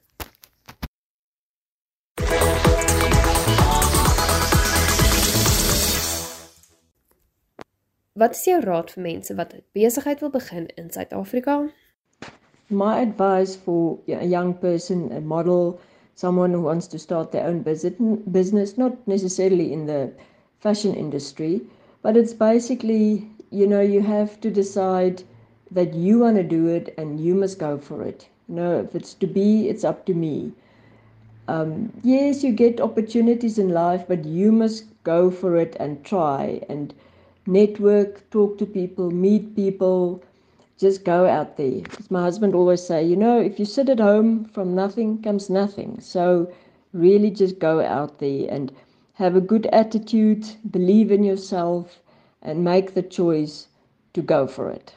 Wat 8.17 8.33
is 8.33 8.47
jou 8.49 8.57
raad 8.63 8.89
vir 8.89 9.03
mense 9.05 9.33
wat 9.37 9.51
besigheid 9.77 10.23
wil 10.25 10.31
begin 10.33 10.65
in 10.73 10.89
Suid-Afrika? 10.89 11.67
My 12.69 13.01
advice 13.01 13.55
for 13.55 13.99
a 14.07 14.25
young 14.25 14.53
person, 14.53 15.11
a 15.11 15.19
model, 15.19 15.79
someone 16.15 16.51
who 16.53 16.61
wants 16.61 16.87
to 16.87 16.97
start 16.99 17.31
their 17.31 17.45
own 17.45 17.61
business, 17.61 18.77
not 18.77 19.07
necessarily 19.07 19.73
in 19.73 19.85
the 19.85 20.11
fashion 20.59 20.93
industry, 20.95 21.61
but 22.01 22.15
it's 22.15 22.33
basically, 22.33 23.29
you 23.51 23.67
know, 23.67 23.81
you 23.81 24.01
have 24.01 24.39
to 24.41 24.49
decide 24.49 25.23
that 25.71 25.93
you 25.93 26.19
want 26.19 26.37
to 26.37 26.43
do 26.43 26.67
it 26.67 26.93
and 26.97 27.19
you 27.19 27.35
must 27.35 27.59
go 27.59 27.77
for 27.77 28.03
it. 28.03 28.27
You 28.47 28.55
know, 28.55 28.79
if 28.79 28.95
it's 28.95 29.13
to 29.15 29.27
be, 29.27 29.67
it's 29.69 29.83
up 29.83 30.05
to 30.05 30.13
me. 30.13 30.53
Um, 31.47 31.91
yes, 32.03 32.43
you 32.43 32.51
get 32.51 32.79
opportunities 32.79 33.57
in 33.57 33.69
life, 33.69 34.05
but 34.07 34.25
you 34.25 34.51
must 34.51 34.85
go 35.03 35.29
for 35.31 35.57
it 35.57 35.75
and 35.79 36.03
try 36.03 36.61
and 36.69 36.93
network, 37.45 38.29
talk 38.29 38.57
to 38.59 38.65
people, 38.65 39.11
meet 39.11 39.55
people 39.55 40.21
just 40.77 41.03
go 41.03 41.27
out 41.27 41.57
there. 41.57 41.81
As 41.99 42.11
my 42.11 42.21
husband 42.21 42.55
always 42.55 42.83
say, 42.83 43.03
you 43.03 43.15
know, 43.15 43.39
if 43.39 43.59
you 43.59 43.65
sit 43.65 43.89
at 43.89 43.99
home, 43.99 44.45
from 44.45 44.75
nothing 44.75 45.21
comes 45.21 45.49
nothing. 45.49 45.99
So 45.99 46.51
really 46.93 47.31
just 47.31 47.59
go 47.59 47.81
out 47.81 48.19
there 48.19 48.47
and 48.49 48.71
have 49.13 49.35
a 49.35 49.41
good 49.41 49.65
attitude, 49.67 50.45
believe 50.69 51.11
in 51.11 51.23
yourself 51.23 51.99
and 52.41 52.63
make 52.63 52.93
the 52.93 53.01
choice 53.01 53.67
to 54.13 54.21
go 54.21 54.47
for 54.47 54.69
it. 54.69 54.93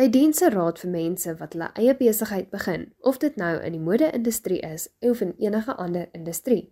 Hy 0.00 0.08
dien 0.08 0.32
se 0.32 0.48
raad 0.50 0.78
vir 0.80 0.90
mense 0.90 1.32
wat 1.38 1.52
hulle 1.54 1.68
eie 1.78 1.92
besigheid 1.98 2.48
begin, 2.50 2.86
of 3.04 3.18
dit 3.22 3.36
nou 3.36 3.52
in 3.60 3.74
die 3.76 3.82
mode-industrie 3.82 4.62
is 4.64 4.88
of 5.10 5.20
in 5.22 5.34
enige 5.38 5.76
ander 5.76 6.08
industrie. 6.16 6.70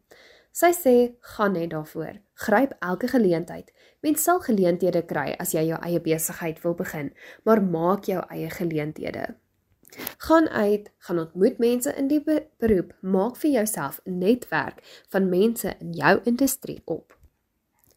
Sy 0.52 0.72
sê, 0.74 0.94
gaan 1.36 1.54
net 1.54 1.70
daarvoor. 1.70 2.18
Gryp 2.34 2.72
elke 2.80 3.08
geleentheid. 3.08 3.70
Mens 4.02 4.22
sal 4.22 4.40
geleenthede 4.42 5.02
kry 5.06 5.36
as 5.38 5.54
jy 5.54 5.68
jou 5.68 5.78
eie 5.86 6.00
besigheid 6.02 6.58
wil 6.64 6.74
begin, 6.74 7.12
maar 7.44 7.62
maak 7.62 8.08
jou 8.10 8.22
eie 8.28 8.50
geleenthede. 8.50 9.36
Gaan 10.18 10.48
uit, 10.48 10.90
gaan 10.98 11.18
ontmoet 11.18 11.58
mense 11.58 11.94
in 11.94 12.08
die 12.08 12.20
beroep, 12.22 12.94
maak 13.00 13.36
vir 13.36 13.50
jouself 13.50 14.00
'n 14.06 14.18
netwerk 14.18 14.82
van 15.08 15.28
mense 15.28 15.74
in 15.80 15.92
jou 15.92 16.20
industrie 16.24 16.82
op. 16.84 17.16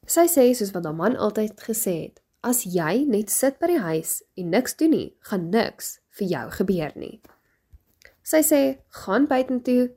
Sy 0.06 0.28
sê 0.28 0.54
soos 0.54 0.72
wat 0.72 0.84
haar 0.86 0.96
man 0.96 1.16
altyd 1.16 1.62
gesê 1.62 2.02
het, 2.02 2.20
as 2.42 2.64
jy 2.64 3.06
net 3.08 3.30
sit 3.30 3.60
by 3.60 3.68
die 3.68 3.80
huis 3.80 4.24
en 4.36 4.50
niks 4.50 4.76
doen 4.76 4.90
nie, 4.90 5.16
gaan 5.20 5.50
niks 5.50 6.00
vir 6.10 6.28
jou 6.28 6.50
gebeur 6.52 6.92
nie. 6.96 7.22
Sy 8.24 8.42
sê, 8.42 8.62
gaan 8.90 9.28
buitentoe, 9.28 9.92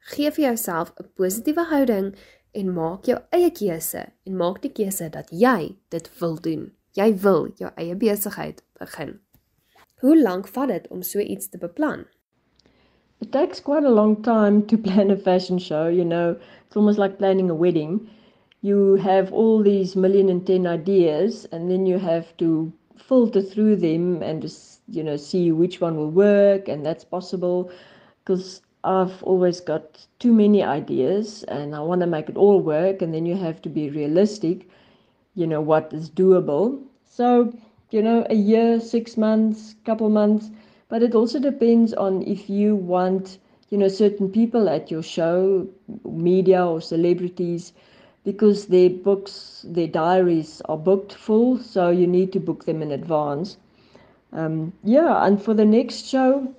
Gee 0.00 0.30
vir 0.30 0.44
jouself 0.44 0.92
'n 0.96 1.08
positiewe 1.14 1.64
houding 1.70 2.14
en 2.52 2.74
maak 2.74 3.04
jou 3.04 3.18
eie 3.30 3.50
keuse 3.50 4.06
en 4.26 4.36
maak 4.36 4.62
die 4.62 4.72
keuse 4.72 5.10
dat 5.10 5.30
jy 5.30 5.76
dit 5.88 6.10
wil 6.20 6.36
doen. 6.36 6.72
Jy 6.92 7.14
wil 7.22 7.48
jou 7.56 7.70
eie 7.76 7.94
besigheid 7.94 8.62
begin. 8.78 9.20
Hoe 10.00 10.22
lank 10.22 10.48
vat 10.48 10.68
dit 10.68 10.88
om 10.88 11.02
so 11.02 11.18
iets 11.18 11.48
te 11.48 11.58
beplan? 11.58 12.06
It 13.20 13.32
takes 13.32 13.60
quite 13.60 13.86
a 13.86 13.94
long 13.94 14.22
time 14.22 14.66
to 14.66 14.78
plan 14.78 15.10
a 15.10 15.16
fashion 15.16 15.58
show, 15.58 15.88
you 15.88 16.04
know. 16.04 16.36
It's 16.66 16.76
almost 16.76 16.98
like 16.98 17.18
planning 17.18 17.50
a 17.50 17.54
wedding. 17.54 18.08
you 18.62 18.96
have 18.96 19.32
all 19.32 19.62
these 19.62 19.96
million 19.96 20.28
and 20.28 20.46
ten 20.46 20.66
ideas, 20.66 21.46
and 21.52 21.70
then 21.70 21.86
you 21.86 21.98
have 21.98 22.36
to 22.36 22.72
filter 22.96 23.40
through 23.40 23.76
them 23.76 24.22
and 24.22 24.42
just 24.42 24.80
you 24.88 25.02
know 25.02 25.16
see 25.16 25.52
which 25.52 25.80
one 25.80 25.96
will 25.96 26.10
work, 26.10 26.68
and 26.68 26.84
that's 26.84 27.04
possible 27.04 27.70
because 28.24 28.60
I've 28.84 29.22
always 29.22 29.60
got 29.60 30.06
too 30.18 30.32
many 30.32 30.62
ideas 30.62 31.44
and 31.44 31.74
I 31.74 31.80
want 31.80 32.00
to 32.00 32.06
make 32.06 32.28
it 32.28 32.36
all 32.36 32.60
work, 32.60 33.02
and 33.02 33.14
then 33.14 33.26
you 33.26 33.36
have 33.36 33.60
to 33.62 33.68
be 33.68 33.90
realistic, 33.90 34.68
you 35.34 35.46
know, 35.46 35.60
what 35.60 35.92
is 35.92 36.10
doable. 36.10 36.80
So, 37.04 37.52
you 37.90 38.02
know, 38.02 38.26
a 38.30 38.34
year, 38.34 38.80
six 38.80 39.16
months, 39.16 39.74
couple 39.84 40.08
months, 40.10 40.50
but 40.88 41.02
it 41.02 41.14
also 41.14 41.38
depends 41.38 41.92
on 41.94 42.22
if 42.22 42.48
you 42.48 42.74
want, 42.74 43.38
you 43.70 43.78
know, 43.78 43.88
certain 43.88 44.30
people 44.30 44.68
at 44.68 44.90
your 44.90 45.02
show, 45.02 45.68
media 46.04 46.64
or 46.66 46.80
celebrities, 46.80 47.72
because 48.24 48.66
their 48.66 48.90
books, 48.90 49.64
their 49.68 49.86
diaries 49.88 50.60
are 50.66 50.76
booked 50.76 51.12
full, 51.12 51.58
so 51.58 51.90
you 51.90 52.06
need 52.06 52.32
to 52.32 52.40
book 52.40 52.64
them 52.64 52.82
in 52.82 52.90
advance. 52.90 53.56
Um, 54.32 54.72
yeah, 54.84 55.24
and 55.24 55.42
for 55.42 55.54
the 55.54 55.64
next 55.64 56.06
show, 56.06 56.54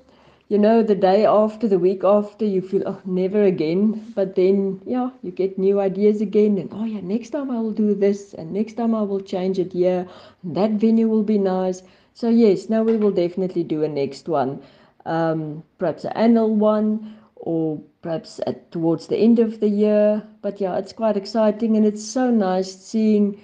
you 0.52 0.58
know, 0.58 0.84
the 0.84 0.96
day 0.96 1.26
after, 1.26 1.66
the 1.66 1.80
week 1.80 2.04
after, 2.04 2.44
you 2.44 2.62
feel, 2.62 2.84
oh, 2.86 3.00
never 3.06 3.42
again. 3.42 4.12
But 4.14 4.36
then, 4.36 4.82
yeah, 4.86 5.12
you 5.24 5.32
get 5.32 5.58
new 5.58 5.80
ideas 5.80 6.20
again. 6.20 6.58
And, 6.58 6.70
oh, 6.74 6.84
yeah, 6.84 7.00
next 7.00 7.30
time 7.30 7.50
I 7.50 7.62
will 7.62 7.72
do 7.72 7.96
this. 7.96 8.34
And 8.34 8.52
next 8.52 8.74
time 8.74 8.94
I 8.94 9.02
will 9.02 9.22
change 9.22 9.60
it. 9.60 9.74
And 9.74 10.10
that 10.44 10.72
venue 10.72 11.08
will 11.08 11.24
be 11.24 11.38
nice. 11.38 11.84
So, 12.14 12.28
yes, 12.28 12.68
now 12.68 12.84
we 12.84 12.98
will 12.98 13.12
definitely 13.12 13.64
do 13.64 13.82
a 13.84 13.88
next 13.88 14.28
one. 14.28 14.62
Um, 15.06 15.64
perhaps 15.78 16.04
an 16.04 16.12
annual 16.16 16.54
one 16.54 17.16
or 17.38 17.80
perhaps 18.02 18.42
at, 18.46 18.74
towards 18.74 19.08
the 19.08 19.16
end 19.16 19.40
of 19.40 19.62
the 19.62 19.70
year. 19.70 20.22
But 20.42 20.60
yeah, 20.60 20.78
it's 20.78 20.92
quite 20.92 21.16
exciting. 21.16 21.78
And 21.78 21.86
it's 21.86 22.06
so 22.06 22.30
nice 22.30 22.76
seeing 22.76 23.40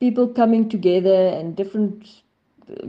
people 0.00 0.26
coming 0.28 0.70
together 0.70 1.26
and 1.28 1.54
different 1.54 2.22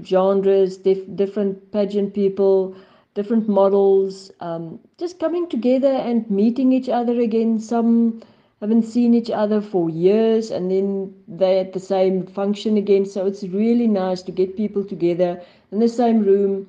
genres, 0.06 0.78
dif- 0.78 1.14
different 1.18 1.74
pageant 1.74 2.14
people 2.14 2.78
different 3.16 3.48
models, 3.48 4.32
um, 4.40 4.80
just 4.98 5.20
coming 5.20 5.48
together 5.50 5.92
and 5.92 6.30
meeting 6.30 6.72
each 6.74 6.90
other 6.90 7.20
again. 7.20 7.60
Some 7.60 8.22
haven't 8.62 8.84
seen 8.84 9.14
each 9.14 9.30
other 9.30 9.62
for 9.62 9.90
years 9.90 10.52
and 10.52 10.72
then 10.72 11.14
they're 11.28 11.62
at 11.62 11.74
the 11.74 11.80
same 11.80 12.26
function 12.26 12.78
again. 12.78 13.06
So 13.06 13.26
it's 13.26 13.44
really 13.44 13.88
nice 13.88 14.22
to 14.24 14.32
get 14.32 14.58
people 14.58 14.84
together 14.84 15.42
in 15.72 15.80
the 15.80 15.88
same 15.88 16.20
room 16.20 16.68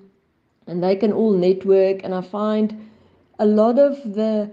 and 0.67 0.83
they 0.83 0.97
can 0.97 1.13
all 1.13 1.33
network. 1.33 2.03
And 2.05 2.15
I 2.15 2.21
find 2.21 2.89
a 3.39 3.47
lot 3.47 3.79
of 3.79 4.15
the 4.15 4.51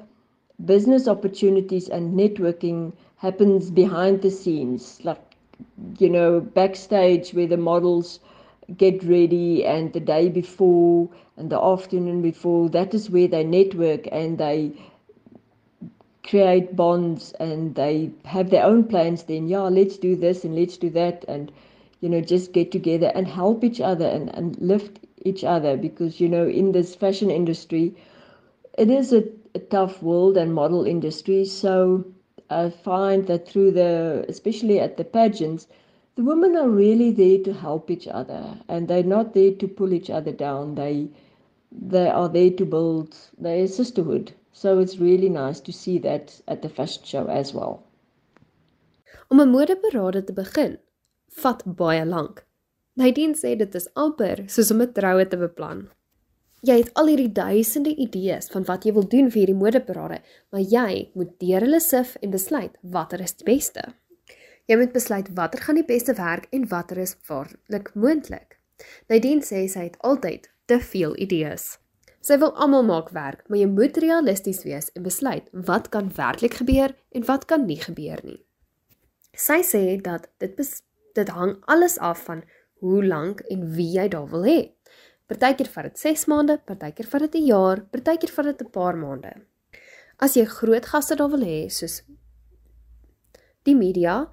business 0.65 1.08
opportunities 1.08 1.88
and 1.89 2.17
networking 2.17 2.94
happens 3.17 3.70
behind 3.72 4.22
the 4.22 4.32
scenes, 4.32 5.00
like, 5.03 5.22
you 6.00 6.10
know, 6.10 6.39
backstage 6.39 7.34
where 7.34 7.48
the 7.48 7.58
models 7.58 8.20
get 8.75 9.03
ready 9.03 9.63
and 9.65 9.93
the 9.93 10.00
day 10.00 10.27
before 10.29 11.09
and 11.38 11.50
the 11.50 11.59
afternoon 11.62 12.21
before 12.21 12.69
that 12.69 12.93
is 12.93 13.09
where 13.09 13.27
they 13.27 13.43
network 13.43 14.07
and 14.12 14.38
they 14.38 14.71
create 16.24 16.75
bonds 16.75 17.31
and 17.39 17.75
they 17.75 18.12
have 18.25 18.50
their 18.50 18.63
own 18.65 18.83
plans 18.83 19.24
then 19.24 19.47
yeah 19.47 19.62
let's 19.63 19.97
do 19.97 20.15
this 20.15 20.43
and 20.43 20.55
let's 20.55 20.77
do 20.77 20.89
that 20.89 21.24
and 21.27 21.51
you 22.01 22.09
know 22.09 22.19
just 22.21 22.51
get 22.53 22.71
together 22.71 23.12
and 23.15 23.27
help 23.27 23.63
each 23.63 23.79
other 23.79 24.05
and, 24.05 24.29
and 24.36 24.57
lift 24.59 25.00
each 25.24 25.43
other 25.43 25.75
because 25.77 26.19
you 26.19 26.27
know 26.27 26.47
in 26.47 26.71
this 26.71 26.95
fashion 26.95 27.29
industry 27.29 27.93
it 28.77 28.89
is 28.89 29.13
a, 29.13 29.24
a 29.55 29.59
tough 29.59 30.01
world 30.03 30.38
and 30.38 30.53
model 30.53 30.86
industry. 30.86 31.45
So 31.45 32.05
i 32.50 32.69
find 32.69 33.27
that 33.27 33.47
through 33.47 33.71
the 33.71 34.25
especially 34.27 34.79
at 34.79 34.97
the 34.97 35.03
pageants 35.03 35.67
the 36.17 36.24
women 36.24 36.55
are 36.57 36.67
really 36.67 37.12
there 37.12 37.38
to 37.43 37.53
help 37.53 37.91
each 37.91 38.07
other 38.07 38.43
and 38.67 38.88
they're 38.88 39.03
not 39.15 39.36
there 39.36 39.51
to 39.51 39.67
pull 39.67 39.93
each 39.93 40.09
other 40.09 40.31
down. 40.31 40.73
They 40.75 41.10
they 41.71 42.08
are 42.10 42.27
there 42.27 42.49
to 42.49 42.65
build 42.65 43.15
their 43.38 43.67
sisterhood. 43.67 44.34
So 44.51 44.80
it's 44.80 44.97
really 44.97 45.30
nice 45.30 45.60
to 45.60 45.71
see 45.71 45.99
that 45.99 46.41
at 46.47 46.63
the 46.63 46.69
fashion 46.69 47.03
show 47.03 47.27
as 47.27 47.53
well. 47.53 47.84
Om 49.30 49.41
'n 49.41 49.51
modeparade 49.58 50.25
te 50.25 50.34
begin 50.34 50.77
vat 51.43 51.62
baie 51.82 52.06
lank. 52.06 52.45
Nadine 52.95 53.36
sê 53.43 53.53
dit 53.58 53.75
is 53.75 53.88
amper 54.06 54.38
soos 54.56 54.71
om 54.71 54.82
'n 54.82 54.93
troue 54.93 55.27
te 55.27 55.38
beplan. 55.38 55.86
Jy 56.63 56.77
het 56.82 56.91
al 56.93 57.08
hierdie 57.12 57.34
duisende 57.43 57.93
idees 58.08 58.49
van 58.53 58.63
wat 58.63 58.86
jy 58.86 58.93
wil 58.93 59.08
doen 59.13 59.30
vir 59.32 59.39
hierdie 59.41 59.62
modeparade 59.63 60.19
maar 60.51 60.65
jy 60.75 61.12
moet 61.13 61.39
deur 61.39 61.62
hulle 61.62 61.80
sif 61.80 62.17
en 62.21 62.32
besluit 62.32 62.73
watter 62.82 63.21
is 63.21 63.38
die 63.38 63.49
beste 63.53 63.84
Jy 64.67 64.75
moet 64.75 64.91
besluit 64.91 65.27
watter 65.36 65.62
gaan 65.63 65.77
die 65.80 65.88
beste 65.88 66.13
werk 66.17 66.47
en 66.51 66.67
watter 66.67 66.99
is 66.99 67.15
waarlik 67.30 67.93
moontlik. 67.95 68.58
Nadine 69.08 69.45
sê 69.45 69.62
sy 69.71 69.86
het 69.88 69.95
altyd 70.03 70.49
te 70.67 70.80
veel 70.84 71.13
idees. 71.23 71.77
Sy 72.19 72.36
wil 72.41 72.51
almal 72.60 72.84
maak 72.84 73.13
werk, 73.15 73.45
maar 73.47 73.62
jy 73.62 73.69
moet 73.71 73.97
realisties 74.03 74.65
wees 74.67 74.89
en 74.91 75.06
besluit 75.06 75.47
wat 75.69 75.88
kan 75.93 76.10
werklik 76.17 76.58
gebeur 76.60 76.91
en 77.15 77.25
wat 77.30 77.45
kan 77.47 77.63
nie 77.65 77.80
gebeur 77.80 78.19
nie. 78.27 78.41
Sy 79.32 79.62
sê 79.63 79.84
dat 80.03 80.27
dit 80.43 80.60
dit 81.17 81.30
hang 81.34 81.56
alles 81.71 81.95
af 82.03 82.25
van 82.27 82.43
hoe 82.84 82.99
lank 83.06 83.39
en 83.49 83.63
wie 83.77 83.93
jy 83.95 84.10
daar 84.12 84.27
wil 84.34 84.43
hê. 84.45 84.58
Partykeer 85.32 85.69
vat 85.71 85.88
dit 85.88 86.01
6 86.03 86.25
maande, 86.32 86.58
partykeer 86.67 87.08
vat 87.08 87.23
dit 87.25 87.36
'n 87.36 87.45
jaar, 87.45 87.82
partykeer 87.91 88.32
vat 88.36 88.45
dit 88.45 88.62
'n 88.62 88.71
paar 88.71 88.97
maande. 88.97 89.32
As 90.19 90.36
jy 90.36 90.45
groot 90.45 90.86
gaste 90.86 91.15
daar 91.15 91.30
wil 91.30 91.45
hê 91.45 91.69
soos 91.69 92.03
die 93.63 93.75
media, 93.75 94.27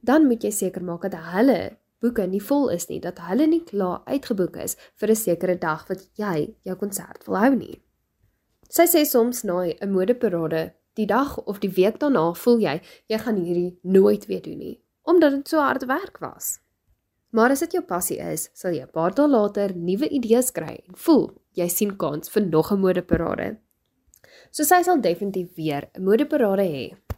dan 0.00 0.26
moet 0.26 0.42
jy 0.42 0.50
seker 0.50 0.82
maak 0.82 1.02
dat 1.02 1.32
hulle 1.34 1.76
boeke 2.00 2.26
nie 2.26 2.40
vol 2.40 2.70
is 2.72 2.88
nie, 2.88 3.00
dat 3.00 3.20
hulle 3.28 3.46
nie 3.46 3.62
klaar 3.64 4.00
uitgeboek 4.06 4.56
is 4.56 4.76
vir 4.96 5.10
'n 5.10 5.16
sekere 5.16 5.58
dag 5.58 5.86
wat 5.88 6.08
jy 6.16 6.54
jou 6.64 6.76
konsert 6.76 7.26
wil 7.26 7.36
hou 7.36 7.54
nie. 7.54 7.82
Sy 8.68 8.86
sê 8.86 9.04
soms 9.04 9.44
na 9.44 9.64
'n 9.64 9.92
modeparade, 9.92 10.72
die 10.94 11.06
dag 11.06 11.38
of 11.46 11.60
die 11.60 11.70
week 11.70 11.98
daarna 11.98 12.32
voel 12.34 12.58
jy 12.58 12.80
jy 13.08 13.18
gaan 13.18 13.36
hierdie 13.36 13.78
nooit 13.82 14.26
weer 14.26 14.42
doen 14.42 14.58
nie, 14.58 14.80
omdat 15.04 15.32
dit 15.32 15.48
so 15.48 15.58
hard 15.58 15.86
werk 15.86 16.18
was. 16.20 16.60
Maar 17.32 17.50
as 17.50 17.60
dit 17.60 17.72
jou 17.72 17.82
passie 17.82 18.18
is, 18.18 18.50
sal 18.54 18.72
jy 18.72 18.82
'n 18.82 18.92
paar 18.92 19.14
dae 19.14 19.28
later 19.28 19.74
nuwe 19.74 20.08
idees 20.08 20.50
kry 20.50 20.82
en 20.88 20.94
voel 20.94 21.30
jy 21.54 21.68
sien 21.68 21.96
kans 21.96 22.28
vir 22.28 22.42
nog 22.46 22.72
'n 22.72 22.80
modeparade. 22.80 23.58
So 24.50 24.64
sy 24.64 24.82
sal 24.82 25.00
definitief 25.00 25.54
weer 25.56 25.90
'n 25.94 26.04
modeparade 26.04 26.62
hê. 26.62 27.09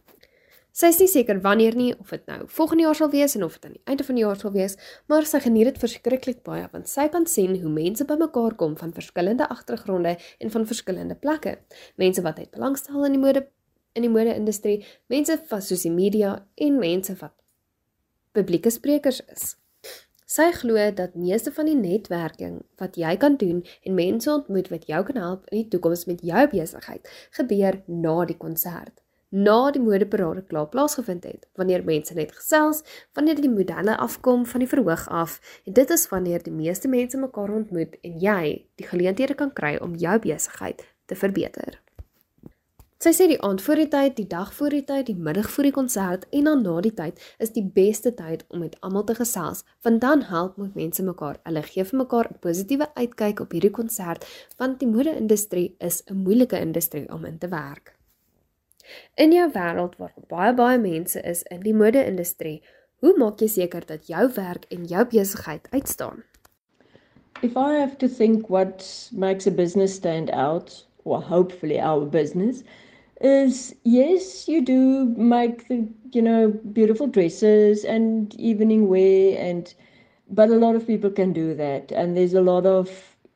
Sy 0.73 0.89
is 0.89 0.97
nie 0.97 1.05
seker 1.05 1.37
wanneer 1.45 1.75
nie 1.77 1.91
of 2.01 2.09
dit 2.09 2.23
nou 2.25 2.47
volgende 2.49 2.87
jaar 2.87 2.97
sal 2.97 3.09
wees 3.13 3.35
en 3.37 3.43
of 3.45 3.59
dit 3.59 3.65
aan 3.67 3.75
die 3.75 3.91
einde 3.91 4.05
van 4.07 4.17
die 4.17 4.23
jaar 4.23 4.39
sal 4.41 4.53
wees, 4.55 4.73
maar 5.05 5.27
sy 5.29 5.37
geniet 5.43 5.67
dit 5.69 5.83
verskriklik 5.83 6.39
baie 6.47 6.63
want 6.71 6.89
sy 6.89 7.05
kan 7.13 7.27
sien 7.29 7.53
hoe 7.61 7.69
mense 7.69 8.07
bymekaar 8.09 8.55
kom 8.57 8.73
van 8.79 8.93
verskillende 8.95 9.45
agtergronde 9.53 10.15
en 10.17 10.53
van 10.55 10.65
verskillende 10.65 11.13
plekke. 11.13 11.59
Mense 12.01 12.23
wat 12.25 12.41
het 12.41 12.49
belangstel 12.57 13.05
in 13.05 13.19
die 13.19 13.21
mode 13.21 13.45
in 13.93 14.07
die 14.07 14.09
mode-industrie, 14.09 14.79
mense 15.13 15.37
van 15.51 15.61
soos 15.61 15.85
die 15.85 15.93
media 15.93 16.31
en 16.57 16.81
mense 16.81 17.13
wat 17.21 17.35
publieke 18.33 18.73
sprekers 18.73 19.21
is. 19.29 19.51
Sy 20.25 20.49
glo 20.57 20.89
dat 20.97 21.13
meeste 21.13 21.53
van 21.53 21.69
die 21.69 21.77
netwerking 21.77 22.63
wat 22.81 22.97
jy 22.97 23.13
kan 23.21 23.37
doen 23.37 23.61
en 23.85 24.01
mense 24.01 24.33
ontmoet 24.33 24.73
wat 24.73 24.89
jou 24.89 25.05
kan 25.05 25.21
help 25.21 25.45
in 25.53 25.61
die 25.61 25.69
toekoms 25.77 26.07
met 26.09 26.25
jou 26.25 26.47
besigheid, 26.57 27.05
gebeur 27.37 27.83
na 27.85 28.17
die 28.25 28.41
konsert 28.41 29.02
na 29.33 29.71
die 29.73 29.81
modeparade 29.81 30.43
klaar 30.45 30.67
plaasgevind 30.69 31.23
het, 31.25 31.47
wanneer 31.57 31.81
mense 31.83 32.13
net 32.13 32.35
gesels, 32.37 32.83
wanneer 33.17 33.41
die 33.41 33.49
modelle 33.49 33.97
afkom 33.97 34.45
van 34.45 34.61
die 34.61 34.69
verhoog 34.69 35.07
af, 35.09 35.39
en 35.65 35.73
dit 35.73 35.89
is 35.89 36.05
wanneer 36.11 36.43
die 36.45 36.53
meeste 36.53 36.87
mense 36.87 37.17
mekaar 37.17 37.49
ontmoet 37.49 37.97
en 38.05 38.19
jy 38.21 38.43
die 38.77 38.85
geleenthede 38.91 39.33
kan 39.39 39.49
kry 39.53 39.79
om 39.81 39.97
jou 39.97 40.19
besigheid 40.21 40.85
te 41.09 41.17
verbeter. 41.17 41.79
Sy 43.03 43.11
sê 43.11 43.25
die 43.27 43.39
aand 43.43 43.59
voor 43.59 43.81
die 43.81 43.89
tyd, 43.91 44.13
die 44.15 44.27
dag 44.31 44.53
voor 44.55 44.71
die 44.71 44.83
tyd, 44.87 45.09
die 45.09 45.17
middag 45.19 45.49
voor 45.51 45.67
die 45.67 45.73
konsert 45.75 46.27
en 46.31 46.45
dan 46.47 46.61
na 46.63 46.75
die 46.85 46.93
tyd 46.95 47.17
is 47.43 47.51
die 47.51 47.65
beste 47.65 48.13
tyd 48.15 48.45
om 48.47 48.61
met 48.63 48.77
almal 48.79 49.03
te 49.09 49.17
gesels, 49.17 49.65
want 49.83 49.99
dan 50.05 50.23
help 50.29 50.55
moet 50.61 50.77
mense 50.77 51.03
mekaar. 51.03 51.41
Hulle 51.43 51.65
gee 51.67 51.83
vir 51.89 51.99
mekaar 52.03 52.29
'n 52.29 52.39
positiewe 52.39 52.87
uitkyk 52.95 53.41
op 53.43 53.51
hierdie 53.51 53.73
konsert, 53.79 54.23
want 54.57 54.79
die 54.79 54.87
mode-industrie 54.87 55.75
is 55.79 56.03
'n 56.07 56.23
moeilike 56.23 56.59
industrie 56.59 57.11
om 57.11 57.25
in 57.25 57.37
te 57.37 57.49
werk. 57.49 57.97
In 59.15 59.31
jou 59.31 59.49
wêreld 59.53 59.97
waar 59.97 60.13
baie 60.29 60.53
baie 60.53 60.79
mense 60.79 61.21
is 61.21 61.43
in 61.51 61.61
die 61.65 61.73
mode-industrie, 61.73 62.61
hoe 63.03 63.13
maak 63.17 63.41
jy 63.41 63.47
seker 63.47 63.85
dat 63.87 64.07
jou 64.07 64.27
werk 64.37 64.65
en 64.71 64.85
jou 64.87 65.05
besigheid 65.11 65.67
uitstaan? 65.71 66.23
If 67.41 67.57
I 67.57 67.73
have 67.73 67.97
to 67.97 68.07
think 68.07 68.49
what 68.49 69.09
makes 69.11 69.47
a 69.47 69.51
business 69.51 69.93
stand 69.93 70.31
out, 70.31 70.85
or 71.03 71.21
hopefully 71.21 71.79
our 71.79 72.05
business, 72.05 72.63
is 73.21 73.75
yes, 73.83 74.47
you 74.47 74.61
do 74.61 75.05
make 75.17 75.67
the, 75.67 75.87
you 76.11 76.21
know, 76.21 76.49
beautiful 76.71 77.07
dresses 77.07 77.83
and 77.85 78.33
evening 78.35 78.87
wear 78.87 79.37
and 79.39 79.73
but 80.29 80.49
a 80.49 80.55
lot 80.55 80.75
of 80.75 80.87
people 80.87 81.09
can 81.09 81.33
do 81.33 81.53
that 81.53 81.91
and 81.91 82.17
there's 82.17 82.33
a 82.33 82.41
lot 82.41 82.65
of 82.65 82.89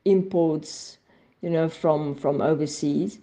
imports, 0.06 0.98
you 1.42 1.50
know, 1.50 1.70
from 1.70 2.16
from 2.16 2.42
overseas. 2.42 3.20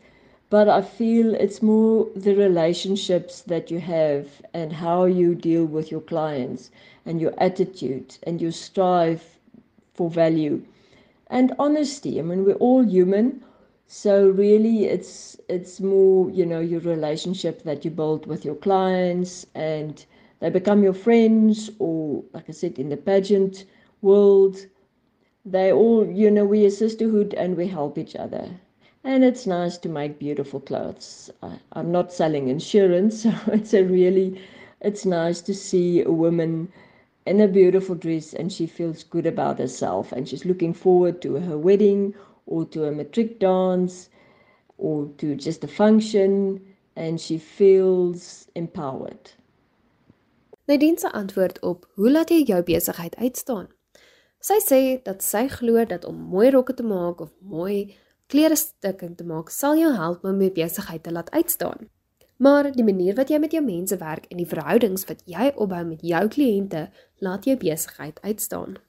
But 0.55 0.69
I 0.69 0.83
feel 0.83 1.35
it's 1.35 1.63
more 1.63 2.07
the 2.15 2.37
relationships 2.37 3.43
that 3.43 3.73
you 3.73 3.81
have 3.81 4.41
and 4.53 4.73
how 4.73 5.05
you 5.05 5.35
deal 5.35 5.65
with 5.65 5.91
your 5.91 6.01
clients 6.01 6.71
and 7.05 7.21
your 7.21 7.35
attitude 7.39 8.19
and 8.23 8.41
your 8.41 8.53
strive 8.53 9.41
for 9.95 10.09
value 10.09 10.63
and 11.29 11.53
honesty. 11.59 12.21
I 12.21 12.23
mean, 12.23 12.45
we're 12.45 12.63
all 12.69 12.85
human. 12.85 13.43
So 13.89 14.29
really 14.29 14.85
it's 14.85 15.37
it's 15.49 15.81
more, 15.81 16.31
you 16.31 16.47
know, 16.47 16.61
your 16.61 16.81
relationship 16.81 17.65
that 17.65 17.85
you 17.85 17.91
build 17.91 18.27
with 18.27 18.45
your 18.45 18.55
clients 18.55 19.47
and 19.57 20.07
they 20.39 20.51
become 20.51 20.85
your 20.85 20.99
friends 21.07 21.69
or 21.81 22.23
like 22.33 22.49
I 22.49 22.53
said 22.53 22.79
in 22.79 22.91
the 22.91 22.97
pageant 22.97 23.65
world 24.03 24.67
they 25.45 25.73
all 25.73 26.07
you 26.07 26.31
know 26.31 26.45
we're 26.45 26.69
a 26.69 26.71
sisterhood 26.71 27.35
and 27.35 27.57
we 27.57 27.67
help 27.67 27.99
each 27.99 28.15
other 28.15 28.47
and 29.05 29.23
it's 29.23 29.47
nice 29.47 29.77
to 29.79 29.89
make 29.89 30.19
beautiful 30.19 30.61
clothes 30.61 31.31
I, 31.43 31.59
i'm 31.73 31.93
not 31.93 32.13
selling 32.13 32.49
insurance 32.49 33.23
so 33.25 33.33
it's 33.49 33.75
a 33.75 33.85
really 33.85 34.41
it's 34.81 35.05
nice 35.05 35.41
to 35.43 35.55
see 35.55 36.03
a 36.03 36.11
woman 36.11 36.73
in 37.27 37.41
a 37.41 37.49
beautiful 37.49 37.95
dress 37.95 38.35
and 38.35 38.53
she 38.53 38.67
feels 38.67 39.03
good 39.05 39.27
about 39.27 39.59
herself 39.59 40.13
and 40.13 40.29
she's 40.29 40.45
looking 40.45 40.75
forward 40.75 41.23
to 41.23 41.35
her 41.35 41.57
wedding 41.57 42.15
or 42.47 42.67
to 42.67 42.85
a 42.85 42.93
matric 42.93 43.41
dance 43.41 44.11
or 44.77 45.09
to 45.19 45.35
just 45.35 45.65
a 45.65 45.69
function 45.69 46.61
and 46.97 47.21
she 47.21 47.39
feels 47.39 48.47
empowered. 48.55 49.33
Nadine 50.67 50.99
se 50.99 51.09
antwoord 51.11 51.61
op 51.61 51.89
hoe 51.95 52.11
laat 52.11 52.31
jy 52.33 52.45
jou 52.49 52.63
besigheid 52.65 53.17
uitstaan? 53.17 53.69
Sy 54.45 54.61
sê 54.65 54.81
dat 55.05 55.25
sy 55.25 55.47
glo 55.49 55.85
dat 55.89 56.05
om 56.05 56.17
mooi 56.33 56.51
rokke 56.53 56.77
te 56.77 56.85
maak 56.85 57.21
of 57.21 57.33
mooi 57.41 57.97
klere 58.35 58.57
stukking 58.59 59.13
te 59.15 59.23
maak 59.23 59.53
sal 59.55 59.77
jou 59.79 59.93
help 59.95 60.25
om 60.27 60.41
jou 60.43 60.51
besigheid 60.57 61.05
te 61.07 61.13
laat 61.15 61.31
uitstaan. 61.31 61.87
Maar 62.43 62.73
die 62.75 62.87
manier 62.87 63.15
wat 63.15 63.31
jy 63.31 63.39
met 63.39 63.53
jou 63.55 63.63
mense 63.63 63.95
werk 64.01 64.27
en 64.27 64.41
die 64.43 64.49
verhoudings 64.51 65.07
wat 65.07 65.23
jy 65.31 65.53
opbou 65.55 65.85
met 65.87 66.03
jou 66.03 66.25
kliënte, 66.35 66.89
laat 67.23 67.47
jou 67.47 67.55
besigheid 67.61 68.19
uitstaan. 68.27 68.81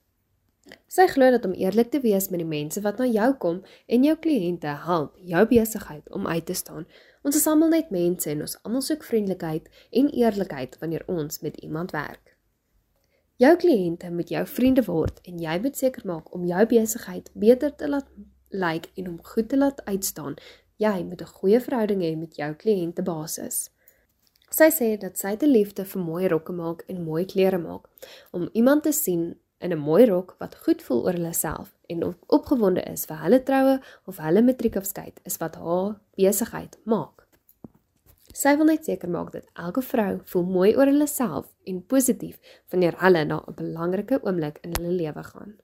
Sy 0.90 1.06
glo 1.12 1.30
dat 1.30 1.46
om 1.46 1.54
eerlik 1.54 1.92
te 1.94 2.02
wees 2.02 2.32
met 2.34 2.42
die 2.42 2.50
mense 2.50 2.82
wat 2.82 2.98
na 2.98 3.06
jou 3.06 3.30
kom 3.38 3.62
en 3.86 4.08
jou 4.08 4.18
kliënte 4.18 4.80
help 4.88 5.14
jou 5.22 5.46
besigheid 5.54 6.10
om 6.10 6.26
uit 6.26 6.46
te 6.50 6.58
staan. 6.58 6.90
Ons 7.22 7.38
is 7.38 7.46
almal 7.46 7.70
net 7.78 7.94
mense 7.94 8.30
en 8.32 8.42
ons 8.48 8.58
almal 8.66 8.82
soek 8.82 9.06
vriendelikheid 9.06 9.70
en 9.94 10.10
eerlikheid 10.10 10.80
wanneer 10.82 11.06
ons 11.06 11.44
met 11.46 11.62
iemand 11.62 11.94
werk. 11.94 12.34
Jou 13.38 13.54
kliënte 13.62 14.10
moet 14.10 14.32
jou 14.34 14.48
vriende 14.50 14.90
word 14.90 15.22
en 15.30 15.38
jy 15.38 15.60
moet 15.62 15.78
seker 15.78 16.08
maak 16.10 16.34
om 16.34 16.50
jou 16.50 16.66
besigheid 16.72 17.30
beter 17.36 17.76
te 17.76 17.90
laat 17.92 18.10
lyk 18.50 18.62
like 18.62 18.90
en 18.96 19.08
om 19.08 19.24
goed 19.24 19.50
te 19.50 19.58
laat 19.58 19.86
uitstaan. 19.86 20.36
Jy 20.78 21.04
moet 21.04 21.22
'n 21.22 21.36
goeie 21.38 21.60
verhouding 21.60 22.02
hê 22.02 22.18
met 22.18 22.36
jou 22.36 22.54
kliënte 22.54 23.04
basis. 23.04 23.70
Sy 24.50 24.70
sê 24.70 24.98
dat 24.98 25.18
sy 25.18 25.36
te 25.36 25.48
liefde 25.48 25.86
vir 25.86 26.02
mooi 26.02 26.28
rokke 26.28 26.54
maak 26.54 26.84
en 26.88 27.04
mooi 27.04 27.26
klere 27.26 27.58
maak 27.58 27.90
om 28.32 28.50
iemand 28.54 28.84
te 28.84 28.92
sien 28.92 29.36
in 29.60 29.72
'n 29.72 29.78
mooi 29.80 30.06
rok 30.06 30.36
wat 30.40 30.56
goed 30.56 30.82
voel 30.82 31.04
oor 31.06 31.14
hulle 31.14 31.34
self 31.34 31.74
en 31.88 32.16
opgewonde 32.28 32.84
is 32.94 33.06
vir 33.06 33.18
hulle 33.18 33.44
troue 33.44 33.80
of 34.06 34.18
hulle 34.18 34.42
matriekafskeid 34.42 35.20
is 35.24 35.38
wat 35.38 35.56
haar 35.56 36.00
besigheid 36.18 36.78
maak. 36.84 37.26
Sy 38.34 38.56
wil 38.60 38.66
net 38.66 38.86
seker 38.86 39.10
maak 39.10 39.32
dat 39.32 39.46
elke 39.54 39.82
vrou 39.82 40.20
voel 40.32 40.44
mooi 40.44 40.72
oor 40.76 40.90
hulle 40.92 41.08
self 41.08 41.46
en 41.64 41.86
positief 41.94 42.40
wanneer 42.72 42.98
hulle 43.04 43.26
na 43.26 43.38
'n 43.48 43.56
belangrike 43.56 44.20
oomblik 44.24 44.60
in 44.64 44.74
hulle 44.78 44.92
lewe 45.02 45.24
gaan. 45.24 45.56